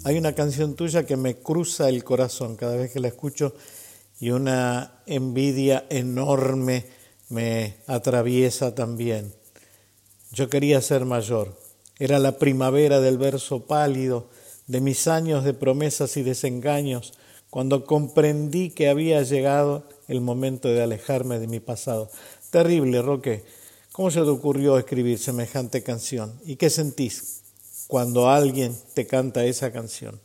Hay 0.05 0.17
una 0.17 0.33
canción 0.33 0.75
tuya 0.75 1.05
que 1.05 1.17
me 1.17 1.37
cruza 1.37 1.87
el 1.89 2.03
corazón 2.03 2.55
cada 2.55 2.75
vez 2.75 2.91
que 2.91 2.99
la 2.99 3.09
escucho 3.09 3.53
y 4.19 4.31
una 4.31 5.03
envidia 5.05 5.85
enorme 5.89 6.87
me 7.29 7.75
atraviesa 7.85 8.73
también. 8.73 9.35
Yo 10.31 10.49
quería 10.49 10.81
ser 10.81 11.05
mayor. 11.05 11.55
Era 11.99 12.17
la 12.17 12.39
primavera 12.39 12.99
del 13.01 13.19
verso 13.19 13.67
pálido 13.67 14.29
de 14.67 14.81
mis 14.81 15.07
años 15.07 15.43
de 15.43 15.53
promesas 15.53 16.17
y 16.17 16.23
desengaños 16.23 17.13
cuando 17.49 17.85
comprendí 17.85 18.69
que 18.69 18.89
había 18.89 19.21
llegado 19.21 19.87
el 20.07 20.21
momento 20.21 20.69
de 20.69 20.81
alejarme 20.81 21.39
de 21.39 21.47
mi 21.47 21.59
pasado. 21.59 22.09
Terrible, 22.49 23.01
Roque. 23.01 23.43
¿Cómo 23.91 24.09
se 24.09 24.21
te 24.21 24.27
ocurrió 24.27 24.77
escribir 24.77 25.19
semejante 25.19 25.83
canción? 25.83 26.33
¿Y 26.45 26.55
qué 26.55 26.69
sentís? 26.69 27.43
cuando 27.93 28.27
alguien 28.27 28.75
te 28.95 29.05
canta 29.05 29.45
esa 29.45 29.71
canción. 29.71 30.19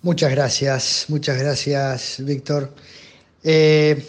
Muchas 0.00 0.30
gracias, 0.30 1.04
muchas 1.08 1.38
gracias, 1.38 2.16
Víctor. 2.20 2.72
Eh, 3.44 4.02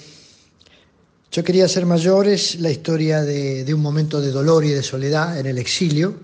yo 1.32 1.44
quería 1.44 1.68
ser 1.68 1.86
mayor 1.86 2.28
es 2.30 2.62
la 2.62 2.72
historia 2.72 3.24
de, 3.24 3.74
un 3.74 3.82
momento 3.82 4.22
de 4.22 4.32
dolor 4.32 4.64
y 4.64 4.70
de 4.70 4.84
soledad 4.84 5.38
en 5.38 5.48
el 5.48 5.58
exilio, 5.58 6.16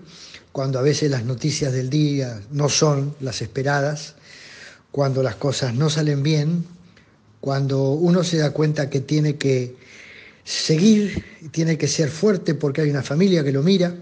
cuando 0.52 0.78
a 0.78 0.82
veces 0.82 1.10
las 1.10 1.24
noticias 1.24 1.72
del 1.72 1.90
día 1.90 2.40
no 2.50 2.68
son 2.68 3.14
las 3.20 3.42
esperadas, 3.42 4.14
cuando 4.90 5.22
las 5.22 5.36
cosas 5.36 5.74
no 5.74 5.90
salen 5.90 6.22
bien, 6.22 6.64
cuando 7.40 7.92
uno 7.92 8.24
se 8.24 8.38
da 8.38 8.50
cuenta 8.52 8.90
que 8.90 9.00
tiene 9.00 9.36
que 9.36 9.76
seguir, 10.44 11.24
tiene 11.52 11.76
que 11.76 11.88
ser 11.88 12.10
fuerte 12.10 12.54
porque 12.54 12.80
hay 12.80 12.90
una 12.90 13.02
familia 13.02 13.44
que 13.44 13.52
lo 13.52 13.62
mira, 13.62 13.94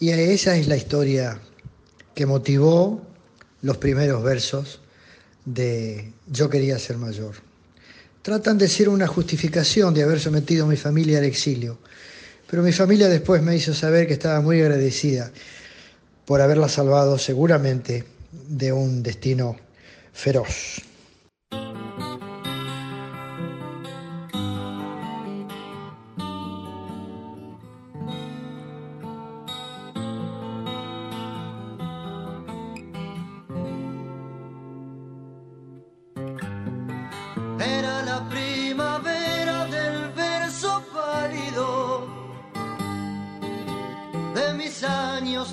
y 0.00 0.10
esa 0.10 0.56
es 0.56 0.68
la 0.68 0.76
historia 0.76 1.40
que 2.14 2.26
motivó 2.26 3.02
los 3.62 3.76
primeros 3.78 4.22
versos 4.22 4.80
de 5.44 6.12
Yo 6.26 6.50
quería 6.50 6.78
ser 6.78 6.98
mayor. 6.98 7.34
Tratan 8.22 8.58
de 8.58 8.68
ser 8.68 8.88
una 8.88 9.06
justificación 9.06 9.94
de 9.94 10.02
haber 10.02 10.18
sometido 10.18 10.64
a 10.64 10.68
mi 10.68 10.76
familia 10.76 11.18
al 11.18 11.24
exilio, 11.24 11.78
pero 12.48 12.62
mi 12.62 12.72
familia 12.72 13.08
después 13.08 13.42
me 13.42 13.56
hizo 13.56 13.74
saber 13.74 14.06
que 14.06 14.14
estaba 14.14 14.40
muy 14.40 14.60
agradecida 14.60 15.30
por 16.24 16.40
haberla 16.40 16.68
salvado 16.68 17.18
seguramente 17.18 18.04
de 18.48 18.72
un 18.72 19.02
destino 19.02 19.56
feroz. 20.12 20.82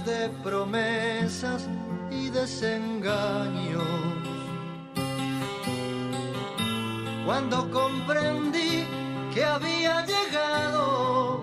De 0.02 0.30
promesas 0.44 1.68
y 2.10 2.30
desengaños. 2.30 3.84
Cuando 7.26 7.70
comprendí 7.70 8.86
que 9.34 9.46
había 9.46 10.04
llegado 10.06 11.42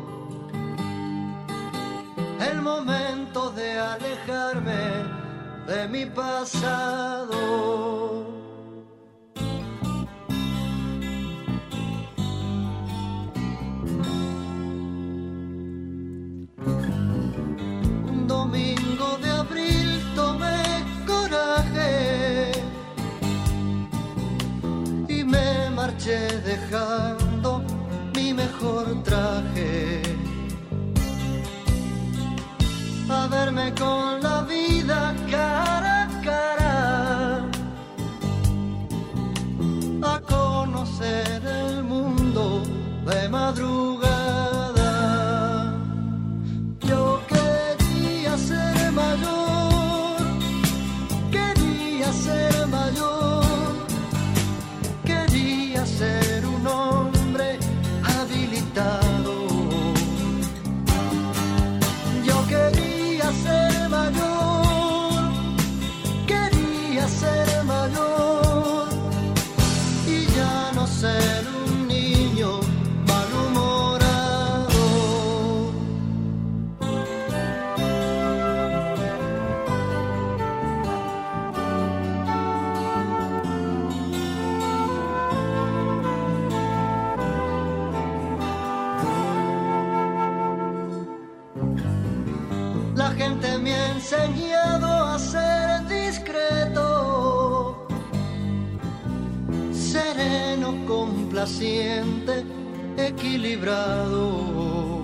el 2.50 2.60
momento 2.60 3.50
de 3.52 3.78
alejarme 3.78 5.04
de 5.66 5.88
mi 5.88 6.06
pasado. 6.06 7.30
gone 33.80 34.19
siente 101.46 102.44
equilibrado. 102.96 105.02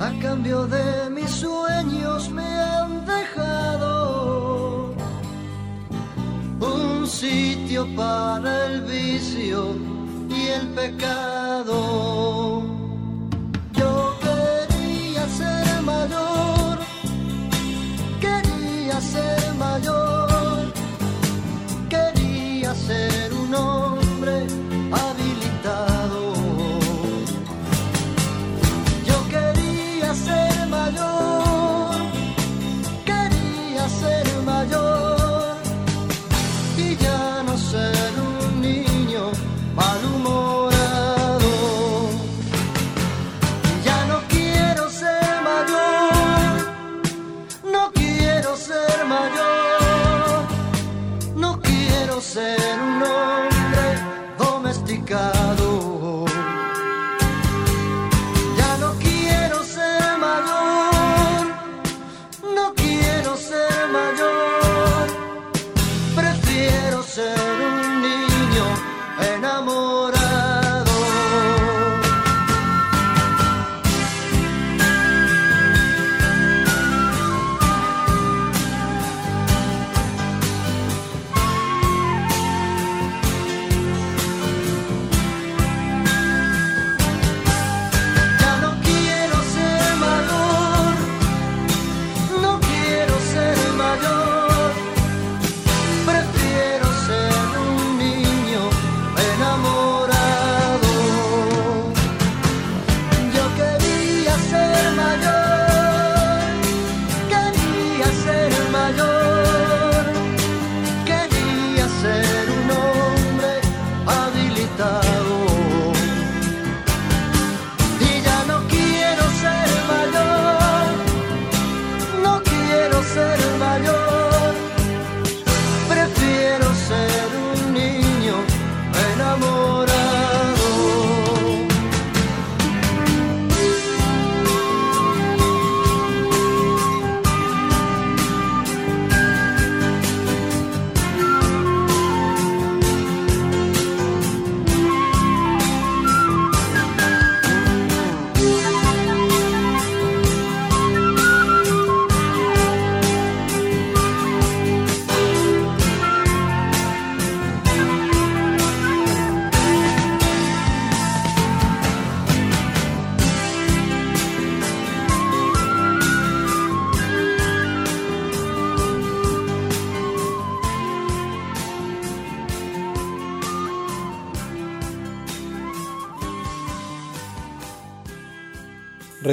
A 0.00 0.10
cambio 0.22 0.66
de 0.66 1.10
mis 1.10 1.30
sueños 1.30 2.30
me 2.30 2.44
han 2.44 3.04
dejado 3.04 4.94
un 6.60 7.06
sitio 7.06 7.86
para 7.96 8.66
el 8.66 8.82
vicio 8.82 9.74
y 10.30 10.46
el 10.58 10.68
pecado. 10.68 12.37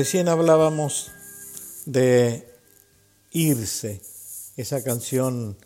Recién 0.05 0.29
hablábamos 0.29 1.09
de 1.87 2.47
irse, 3.31 4.03
esa 4.55 4.83
canción 4.83 5.57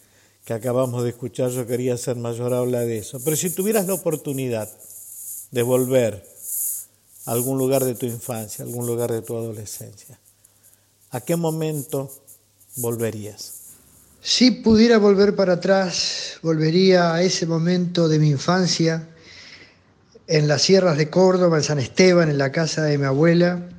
que 0.46 0.54
acabamos 0.54 1.04
de 1.04 1.10
escuchar, 1.10 1.50
yo 1.50 1.68
quería 1.68 1.98
ser 1.98 2.16
mayor, 2.16 2.54
habla 2.54 2.80
de 2.80 3.00
eso. 3.00 3.20
Pero 3.22 3.36
si 3.36 3.50
tuvieras 3.50 3.86
la 3.86 3.96
oportunidad 3.96 4.70
de 5.52 5.62
volver 5.62 6.26
a 7.26 7.32
algún 7.34 7.58
lugar 7.58 7.84
de 7.84 7.96
tu 7.96 8.06
infancia, 8.06 8.64
algún 8.64 8.88
lugar 8.88 9.12
de 9.12 9.22
tu 9.22 9.36
adolescencia, 9.36 10.18
¿a 11.12 11.20
qué 11.20 11.36
momento 11.36 12.10
volverías? 12.78 13.56
Si 14.22 14.52
pudiera 14.52 15.00
volver 15.00 15.36
para 15.36 15.56
atrás, 15.56 16.38
volvería 16.42 17.14
a 17.14 17.22
ese 17.24 17.46
momento 17.46 18.08
de 18.08 18.20
mi 18.20 18.30
infancia 18.30 19.10
en 20.28 20.48
las 20.48 20.62
sierras 20.62 20.98
de 20.98 21.10
Córdoba, 21.10 21.58
en 21.58 21.64
San 21.64 21.80
Esteban, 21.80 22.30
en 22.30 22.38
la 22.38 22.54
casa 22.54 22.84
de 22.84 22.98
mi 22.98 23.04
abuela, 23.04 23.76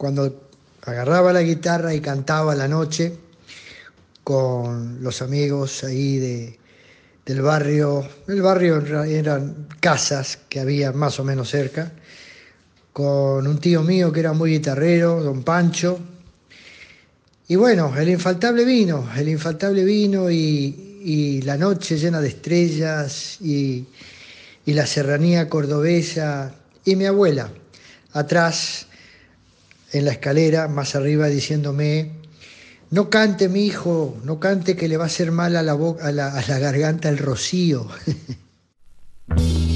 cuando 0.00 0.48
agarraba 0.86 1.30
la 1.30 1.42
guitarra 1.42 1.92
y 1.92 2.00
cantaba 2.00 2.54
la 2.54 2.66
noche 2.66 3.12
con 4.24 5.02
los 5.02 5.20
amigos 5.20 5.84
ahí 5.84 6.16
de, 6.16 6.58
del 7.26 7.42
barrio, 7.42 8.08
el 8.26 8.40
barrio 8.40 8.82
eran 9.04 9.68
casas 9.78 10.38
que 10.48 10.58
había 10.58 10.92
más 10.92 11.20
o 11.20 11.24
menos 11.24 11.50
cerca, 11.50 11.92
con 12.94 13.46
un 13.46 13.58
tío 13.58 13.82
mío 13.82 14.10
que 14.10 14.20
era 14.20 14.32
muy 14.32 14.52
guitarrero, 14.52 15.22
don 15.22 15.42
Pancho, 15.42 16.00
y 17.48 17.56
bueno, 17.56 17.94
el 17.94 18.08
infaltable 18.08 18.64
vino, 18.64 19.06
el 19.14 19.28
infaltable 19.28 19.84
vino 19.84 20.30
y, 20.30 21.42
la 21.44 21.58
noche 21.58 21.98
llena 21.98 22.22
de 22.22 22.28
estrellas 22.28 23.36
y 23.42 23.84
la 24.64 24.86
serranía 24.86 25.46
cordobesa 25.50 26.54
y 26.86 26.96
mi 26.96 27.04
abuela 27.04 27.50
atrás 28.12 28.86
en 29.92 30.04
la 30.04 30.12
escalera, 30.12 30.68
más 30.68 30.94
arriba, 30.94 31.28
diciéndome, 31.28 32.12
no 32.90 33.10
cante 33.10 33.48
mi 33.48 33.64
hijo, 33.64 34.16
no 34.24 34.40
cante 34.40 34.76
que 34.76 34.88
le 34.88 34.96
va 34.96 35.04
a 35.04 35.06
hacer 35.06 35.32
mal 35.32 35.56
a 35.56 35.62
la, 35.62 35.74
boca, 35.74 36.06
a 36.06 36.12
la, 36.12 36.28
a 36.28 36.46
la 36.46 36.58
garganta 36.58 37.08
el 37.08 37.18
rocío. 37.18 37.86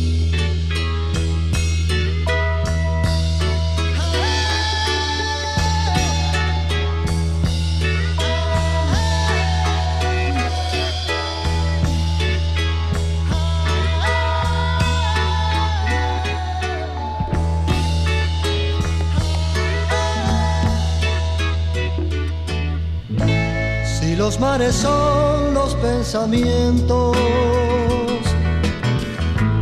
los 24.24 24.40
mares 24.40 24.74
son 24.74 25.52
los 25.52 25.74
pensamientos, 25.74 27.14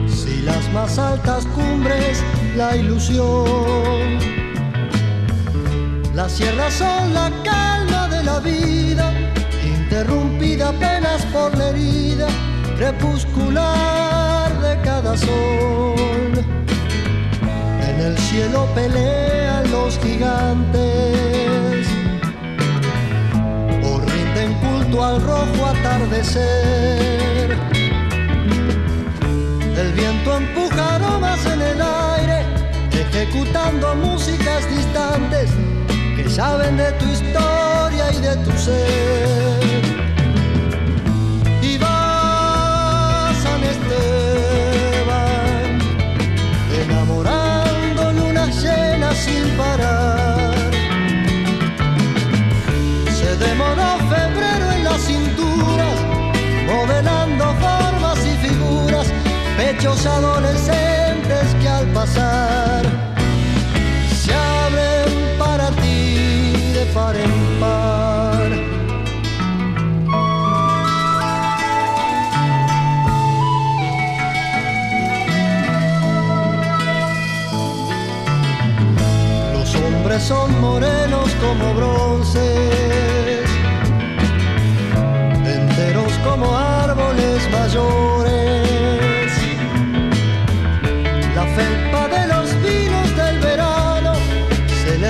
si 0.06 0.42
las 0.42 0.72
más 0.72 1.00
altas 1.00 1.44
cumbres 1.46 2.22
la 2.56 2.76
ilusión, 2.76 4.20
las 6.14 6.30
sierras 6.30 6.74
son 6.74 7.12
la 7.12 7.32
calma 7.42 8.06
de 8.06 8.22
la 8.22 8.38
vida, 8.38 9.12
interrumpida 9.64 10.68
apenas 10.68 11.26
por 11.32 11.58
la 11.58 11.70
herida 11.70 12.28
crepuscular 12.76 14.48
de 14.60 14.80
cada 14.82 15.16
sol. 15.16 16.32
En 17.88 18.00
el 18.00 18.16
cielo 18.16 18.68
pelean 18.76 19.68
los 19.72 19.98
gigantes 19.98 21.21
al 25.02 25.20
rojo 25.20 25.66
atardecer. 25.66 27.58
El 29.76 29.92
viento 29.92 30.36
empuja 30.36 30.96
aromas 30.96 31.44
en 31.46 31.60
el 31.60 31.82
aire, 31.82 32.44
ejecutando 32.92 33.94
músicas 33.96 34.68
distantes 34.70 35.50
que 36.16 36.28
saben 36.28 36.76
de 36.76 36.92
tu 36.92 37.06
historia 37.06 38.12
y 38.12 38.20
de 38.20 38.36
tu 38.44 38.52
ser. 38.58 39.82
Y 41.62 41.78
vas 41.78 43.46
a 43.46 43.56
Esteban, 43.74 45.18
enamorando 46.82 48.12
luna 48.12 48.46
llena 48.46 49.12
sin 49.14 49.48
parar. 49.56 50.51
Pechos 59.82 60.06
adolescentes 60.06 61.56
que 61.60 61.68
al 61.68 61.86
pasar 61.88 62.84
se 64.14 64.32
abren 64.32 65.38
para 65.40 65.70
ti 65.70 66.72
de 66.72 66.86
par 66.94 67.16
en 67.16 67.60
par. 67.60 68.48
Los 79.52 79.74
hombres 79.74 80.22
son 80.22 80.60
morenos 80.60 81.28
como 81.40 81.74
bronce 81.74 82.62
como 86.24 86.56
árboles 86.56 87.50
mayores. 87.50 88.21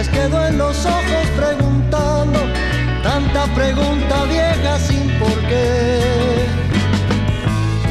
Quedó 0.08 0.46
en 0.46 0.58
los 0.58 0.84
ojos 0.84 1.26
preguntando 1.36 2.38
tanta 3.02 3.44
pregunta 3.54 4.24
vieja 4.24 4.78
sin 4.78 5.08
por 5.18 5.38
qué. 5.48 6.00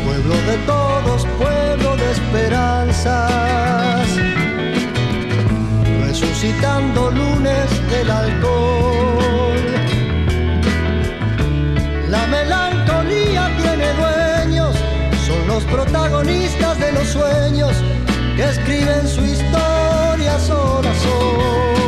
Pueblo 0.06 0.36
de 0.50 0.58
todos, 0.66 1.26
pueblo 1.38 1.96
de 1.98 2.12
esperanzas, 2.12 4.08
resucitando 6.06 7.12
lunes 7.12 7.92
del 7.92 8.12
alcohol. 8.12 8.62
La 12.10 12.26
los 15.52 15.64
protagonistas 15.66 16.80
de 16.80 16.94
los 16.94 17.08
sueños 17.10 17.76
que 18.38 18.44
escriben 18.44 19.06
su 19.06 19.22
historia 19.22 20.40
sol 20.40 20.86
a 20.86 20.96
sol. 20.96 21.81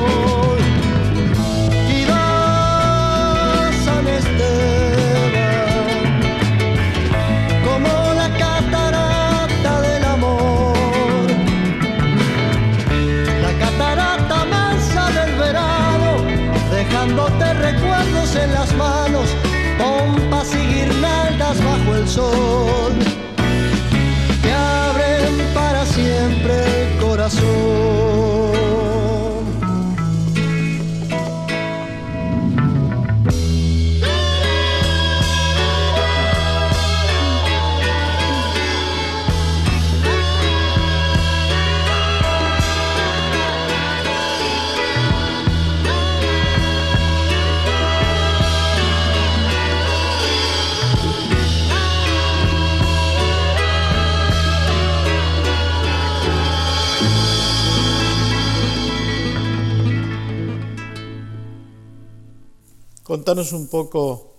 Contanos 63.34 63.54
un 63.54 63.68
poco 63.68 64.32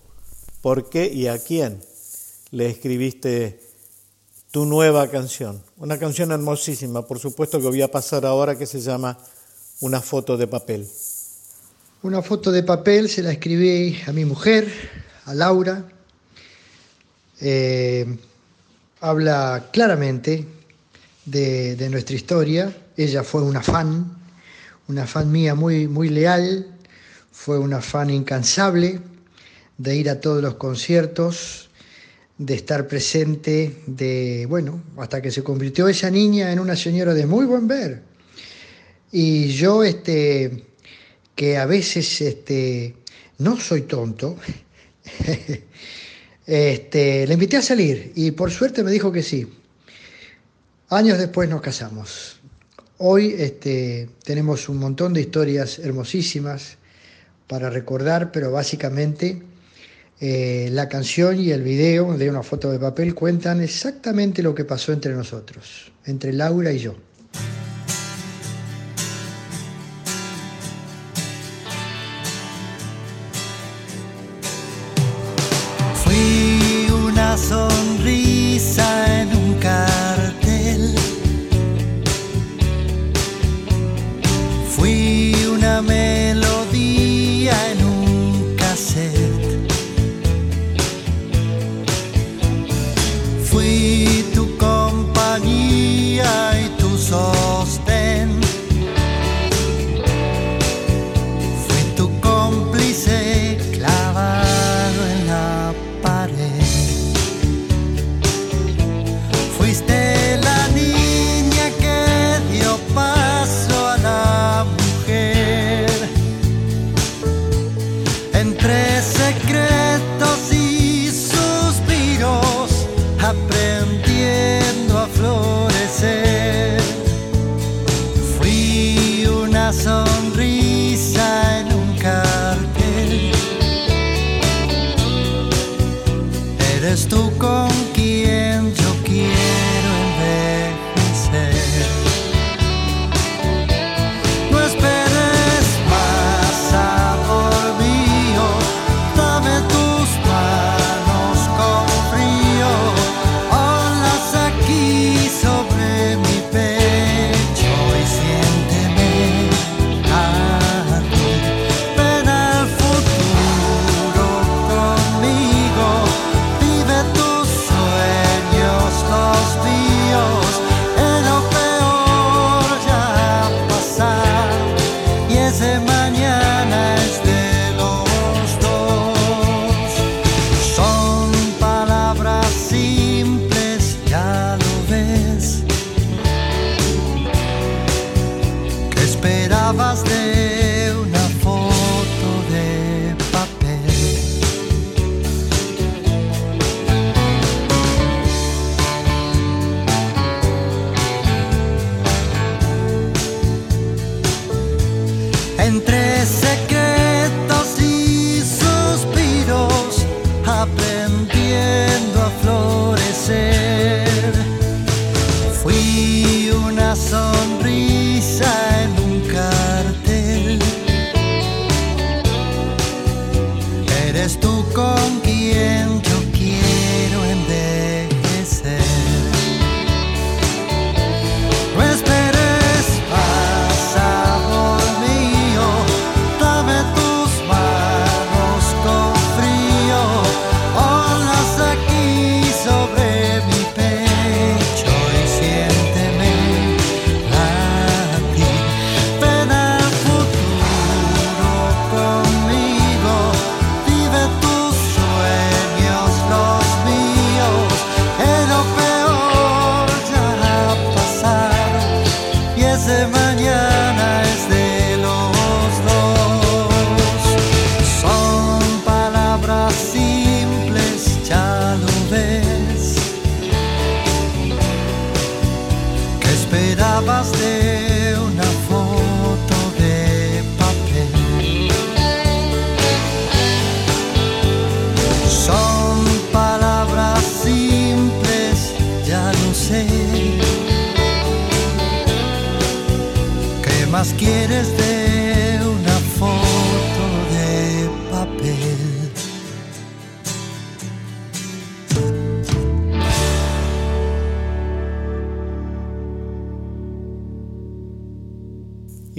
por 0.61 0.89
qué 0.89 1.11
y 1.11 1.27
a 1.27 1.37
quién 1.37 1.81
le 2.51 2.69
escribiste 2.69 3.59
tu 4.51 4.63
nueva 4.63 5.11
canción. 5.11 5.61
Una 5.75 5.99
canción 5.99 6.31
hermosísima, 6.31 7.05
por 7.05 7.19
supuesto 7.19 7.59
que 7.59 7.67
voy 7.67 7.81
a 7.81 7.91
pasar 7.91 8.25
ahora, 8.25 8.57
que 8.57 8.65
se 8.65 8.79
llama 8.79 9.17
Una 9.81 9.99
foto 9.99 10.37
de 10.37 10.47
papel. 10.47 10.87
Una 12.03 12.21
foto 12.21 12.53
de 12.53 12.63
papel 12.63 13.09
se 13.09 13.21
la 13.21 13.33
escribí 13.33 13.97
a 14.07 14.13
mi 14.13 14.23
mujer, 14.23 14.71
a 15.25 15.33
Laura. 15.33 15.85
Eh, 17.41 18.17
habla 19.01 19.71
claramente 19.73 20.47
de, 21.25 21.75
de, 21.75 21.89
nuestra 21.89 22.15
historia. 22.15 22.73
Ella 22.95 23.25
fue 23.25 23.41
una 23.41 23.61
fan, 23.61 24.09
una 24.87 25.05
fan 25.05 25.29
mía 25.29 25.53
muy, 25.53 25.85
muy 25.85 26.07
leal, 26.07 26.74
fue 27.45 27.59
una 27.59 27.79
fan 27.79 28.09
incansable 28.09 28.99
de 29.77 29.95
ir 29.95 30.09
a 30.09 30.19
todos 30.19 30.41
los 30.41 30.55
conciertos, 30.55 31.69
de 32.39 32.55
estar 32.55 32.87
presente, 32.87 33.83
de, 33.85 34.47
bueno, 34.49 34.81
hasta 34.97 35.21
que 35.21 35.29
se 35.29 35.43
convirtió 35.43 35.87
esa 35.87 36.09
niña 36.09 36.51
en 36.51 36.59
una 36.59 36.75
señora 36.75 37.13
de 37.13 37.27
muy 37.27 37.45
buen 37.45 37.67
ver. 37.67 38.01
Y 39.11 39.49
yo, 39.49 39.83
este, 39.83 40.63
que 41.35 41.57
a 41.57 41.67
veces 41.67 42.19
este, 42.19 42.95
no 43.37 43.59
soy 43.59 43.83
tonto, 43.83 44.37
este, 46.47 47.27
le 47.27 47.33
invité 47.35 47.57
a 47.57 47.61
salir 47.61 48.11
y 48.15 48.31
por 48.31 48.49
suerte 48.49 48.81
me 48.81 48.89
dijo 48.89 49.11
que 49.11 49.21
sí. 49.21 49.47
Años 50.89 51.19
después 51.19 51.47
nos 51.47 51.61
casamos. 51.61 52.39
Hoy 52.97 53.35
este, 53.37 54.09
tenemos 54.23 54.67
un 54.67 54.77
montón 54.77 55.13
de 55.13 55.21
historias 55.21 55.77
hermosísimas 55.77 56.79
para 57.47 57.69
recordar, 57.69 58.31
pero 58.31 58.51
básicamente 58.51 59.41
eh, 60.19 60.69
la 60.71 60.89
canción 60.89 61.39
y 61.39 61.51
el 61.51 61.61
video 61.61 62.17
de 62.17 62.29
una 62.29 62.43
foto 62.43 62.71
de 62.71 62.79
papel 62.79 63.13
cuentan 63.13 63.61
exactamente 63.61 64.41
lo 64.41 64.55
que 64.55 64.65
pasó 64.65 64.93
entre 64.93 65.13
nosotros, 65.13 65.91
entre 66.05 66.33
Laura 66.33 66.71
y 66.71 66.79
yo. 66.79 66.95
sonrisa 77.37 79.04
en 79.04 79.04
un 79.04 79.04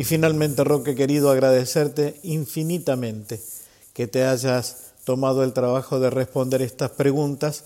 finalmente, 0.07 0.64
Roque, 0.64 0.94
querido, 0.94 1.30
agradecerte 1.30 2.18
infinitamente 2.22 3.40
que 3.92 4.07
te 4.07 4.24
hayas 4.24 4.92
tomado 5.04 5.44
el 5.44 5.52
trabajo 5.52 6.00
de 6.00 6.11
responder 6.11 6.62
estas 6.62 6.90
preguntas 6.92 7.64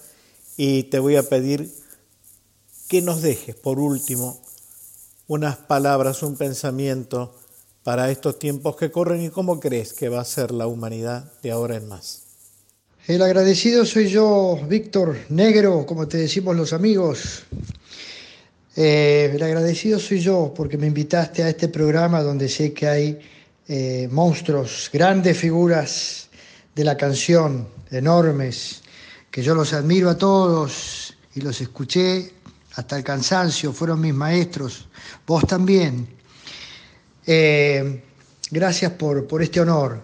y 0.57 0.85
te 0.85 0.99
voy 0.99 1.17
a 1.17 1.23
pedir 1.23 1.71
que 2.89 3.03
nos 3.03 3.23
dejes, 3.23 3.55
por 3.55 3.79
último, 3.79 4.41
unas 5.29 5.57
palabras, 5.57 6.23
un 6.23 6.37
pensamiento 6.37 7.35
para 7.83 8.11
estos 8.11 8.39
tiempos 8.39 8.77
que 8.77 8.91
corren 8.91 9.23
y 9.23 9.31
cómo 9.31 9.61
crees 9.61 9.93
que 9.93 10.09
va 10.09 10.21
a 10.21 10.25
ser 10.25 10.51
la 10.51 10.67
humanidad 10.67 11.33
de 11.43 11.51
ahora 11.51 11.77
en 11.77 11.89
más. 11.89 12.23
El 13.07 13.23
agradecido 13.23 13.87
soy 13.87 14.09
yo, 14.09 14.59
Víctor 14.69 15.17
Negro, 15.29 15.87
como 15.87 16.09
te 16.09 16.19
decimos 16.19 16.57
los 16.57 16.73
amigos. 16.73 17.45
Eh, 18.83 19.33
el 19.35 19.43
agradecido 19.43 19.99
soy 19.99 20.21
yo 20.21 20.55
porque 20.57 20.79
me 20.79 20.87
invitaste 20.87 21.43
a 21.43 21.51
este 21.51 21.69
programa 21.69 22.23
donde 22.23 22.49
sé 22.49 22.73
que 22.73 22.89
hay 22.89 23.19
eh, 23.69 24.09
monstruos, 24.11 24.89
grandes 24.91 25.37
figuras 25.37 26.31
de 26.75 26.85
la 26.85 26.97
canción, 26.97 27.69
enormes, 27.91 28.81
que 29.31 29.43
yo 29.43 29.55
los 29.55 29.75
admiro 29.75 30.09
a 30.09 30.17
todos 30.17 31.15
y 31.35 31.43
los 31.43 31.61
escuché 31.61 32.33
hasta 32.77 32.97
el 32.97 33.05
cansancio, 33.05 33.75
fueron 33.75 34.01
mis 34.01 34.15
maestros, 34.15 34.89
vos 35.27 35.47
también. 35.47 36.09
Eh, 37.27 38.03
gracias 38.51 38.93
por, 38.93 39.27
por 39.27 39.43
este 39.43 39.61
honor. 39.61 40.01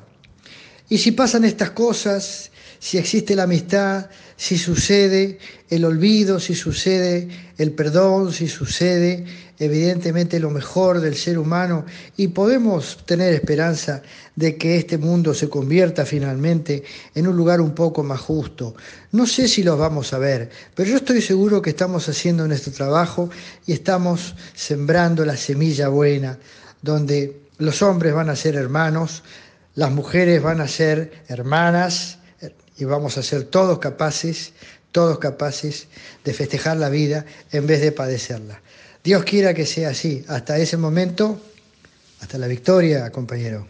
Y 0.90 0.98
si 0.98 1.12
pasan 1.12 1.46
estas 1.46 1.70
cosas, 1.70 2.50
si 2.78 2.98
existe 2.98 3.34
la 3.34 3.44
amistad, 3.44 4.10
si 4.36 4.58
sucede 4.58 5.38
el 5.70 5.84
olvido, 5.84 6.38
si 6.38 6.54
sucede 6.54 7.28
el 7.56 7.72
perdón, 7.72 8.32
si 8.32 8.48
sucede 8.48 9.24
evidentemente 9.58 10.38
lo 10.38 10.50
mejor 10.50 11.00
del 11.00 11.16
ser 11.16 11.38
humano 11.38 11.86
y 12.16 12.28
podemos 12.28 13.04
tener 13.06 13.32
esperanza 13.32 14.02
de 14.34 14.56
que 14.56 14.76
este 14.76 14.98
mundo 14.98 15.32
se 15.32 15.48
convierta 15.48 16.04
finalmente 16.04 16.82
en 17.14 17.26
un 17.26 17.36
lugar 17.36 17.60
un 17.60 17.74
poco 17.74 18.02
más 18.02 18.20
justo. 18.20 18.76
No 19.12 19.26
sé 19.26 19.48
si 19.48 19.62
los 19.62 19.78
vamos 19.78 20.12
a 20.12 20.18
ver, 20.18 20.50
pero 20.74 20.90
yo 20.90 20.96
estoy 20.96 21.22
seguro 21.22 21.62
que 21.62 21.70
estamos 21.70 22.08
haciendo 22.08 22.46
nuestro 22.46 22.72
trabajo 22.72 23.30
y 23.66 23.72
estamos 23.72 24.34
sembrando 24.54 25.24
la 25.24 25.36
semilla 25.36 25.88
buena, 25.88 26.38
donde 26.82 27.40
los 27.58 27.80
hombres 27.80 28.12
van 28.12 28.28
a 28.28 28.36
ser 28.36 28.56
hermanos, 28.56 29.22
las 29.74 29.90
mujeres 29.90 30.42
van 30.42 30.60
a 30.60 30.68
ser 30.68 31.24
hermanas, 31.28 32.18
y 32.78 32.84
vamos 32.84 33.18
a 33.18 33.22
ser 33.22 33.44
todos 33.44 33.78
capaces, 33.78 34.52
todos 34.92 35.18
capaces 35.18 35.88
de 36.24 36.34
festejar 36.34 36.76
la 36.76 36.88
vida 36.88 37.24
en 37.52 37.66
vez 37.66 37.80
de 37.80 37.92
padecerla. 37.92 38.60
Dios 39.02 39.24
quiera 39.24 39.54
que 39.54 39.66
sea 39.66 39.90
así. 39.90 40.24
Hasta 40.28 40.58
ese 40.58 40.76
momento, 40.76 41.40
hasta 42.20 42.38
la 42.38 42.48
victoria, 42.48 43.10
compañero. 43.10 43.66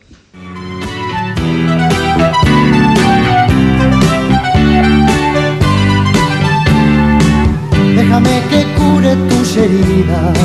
Déjame 7.94 8.42
que 8.50 8.64
cure 8.76 9.16
tus 9.28 9.56
heridas, 9.56 10.38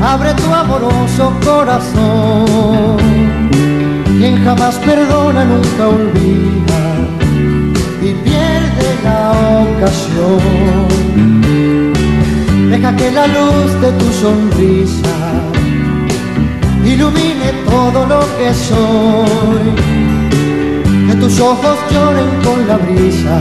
abre 0.00 0.32
tu 0.34 0.52
amoroso 0.54 1.38
corazón. 1.44 3.07
Quien 4.18 4.44
jamás 4.44 4.74
perdona 4.78 5.44
nunca 5.44 5.86
olvida 5.86 6.82
y 8.02 8.14
pierde 8.26 8.88
la 9.04 9.30
ocasión. 9.62 10.88
Deja 12.68 12.96
que 12.96 13.12
la 13.12 13.26
luz 13.28 13.80
de 13.80 13.92
tu 13.92 14.12
sonrisa 14.12 15.16
ilumine 16.84 17.52
todo 17.70 18.06
lo 18.06 18.20
que 18.38 18.52
soy. 18.54 19.68
Que 21.06 21.14
tus 21.14 21.38
ojos 21.38 21.78
lloren 21.92 22.30
con 22.44 22.66
la 22.66 22.76
brisa 22.76 23.38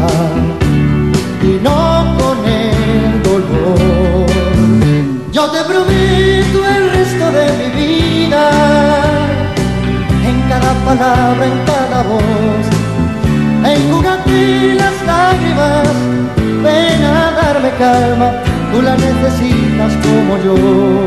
y 1.41 1.59
no 1.63 2.15
con 2.19 2.38
el 2.45 3.23
dolor. 3.23 4.25
Yo 5.32 5.49
te 5.49 5.63
prometo 5.63 6.65
el 6.75 6.89
resto 6.91 7.32
de 7.32 7.45
mi 7.57 7.69
vida, 7.82 9.07
cada 10.50 10.74
palabra, 10.86 11.45
en 11.45 11.66
cada 11.66 12.04
voz 12.04 12.78
enjúgate 13.76 14.76
las 14.76 14.95
lágrimas, 15.06 15.88
ven 16.64 17.04
a 17.04 17.32
darme 17.32 17.72
calma, 17.78 18.32
tú 18.72 18.82
la 18.82 18.95
necesitas 18.95 19.93
como 20.06 20.38
yo. 20.45 21.06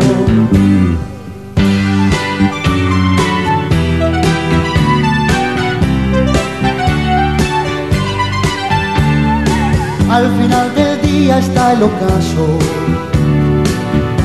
Al 10.10 10.26
final 10.38 10.74
del 10.74 11.00
día 11.02 11.38
está 11.38 11.72
el 11.72 11.82
ocaso, 11.84 12.58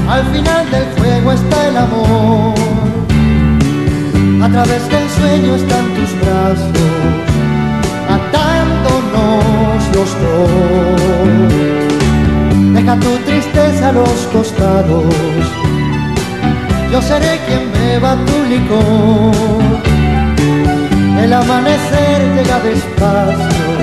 al 0.10 0.24
final 0.34 0.72
del 0.72 0.86
fuego 0.98 1.32
está 1.32 1.68
el 1.68 1.78
amor, 1.78 2.56
a 4.46 4.50
través 4.50 4.88
del 4.90 5.10
sueño 5.10 5.56
están 5.56 5.86
tus 5.96 6.12
brazos 6.22 6.70
atándonos 8.18 9.78
los 9.96 10.10
dos. 10.22 11.54
Deja 12.76 12.96
tu 13.00 13.12
tristeza 13.26 13.90
a 13.90 13.92
los 13.94 14.18
costados, 14.32 15.16
yo 16.92 17.02
seré 17.02 17.40
quien 17.48 17.64
beba 17.74 18.12
tu 18.28 18.38
licor. 18.52 19.64
El 21.24 21.34
amanecer 21.34 22.18
llega 22.36 22.60
despacio 22.60 23.76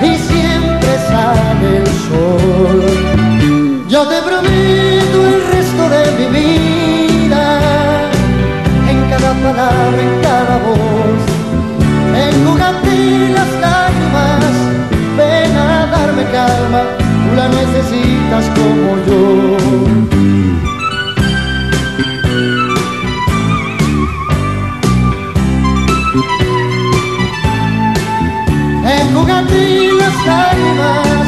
y 0.00 0.12
siempre 0.30 0.92
sale 1.10 1.68
el 1.78 1.88
sol. 2.06 2.80
Yo 3.88 4.00
te 4.06 4.18
prometo 4.28 5.18
el 5.32 5.38
resto 5.52 5.82
de 5.94 6.02
mi 6.18 6.26
vida, 6.38 6.95
voz 10.58 11.46
enjugate 12.16 13.28
las 13.30 13.50
lágrimas, 13.60 14.54
ven 15.16 15.56
a 15.56 15.86
darme 15.86 16.24
calma, 16.30 16.82
tú 17.22 17.36
la 17.36 17.48
necesitas 17.48 18.44
como 18.56 18.90
yo. 19.06 19.56
Enjugate 28.98 29.92
las 30.00 30.16
lágrimas, 30.26 31.26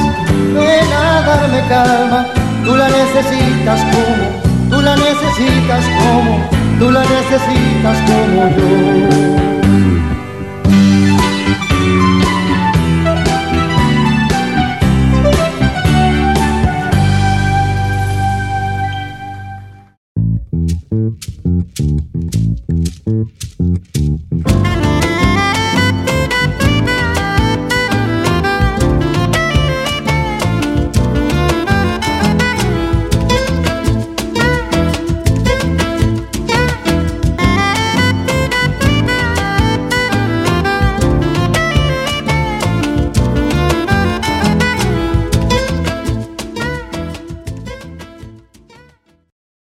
ven 0.55 0.93
a 0.93 1.23
darme 1.23 1.61
calma, 1.69 2.27
tú 2.65 2.77
la 2.77 2.89
necesitas 2.89 3.81
como, 3.93 4.71
tú 4.71 4.81
la 4.83 4.97
necesitas 4.97 5.85
como, 5.99 6.58
tú 6.79 6.91
la 6.91 7.03
necesitas 7.03 7.99
como 8.09 8.49
yo. 8.57 9.58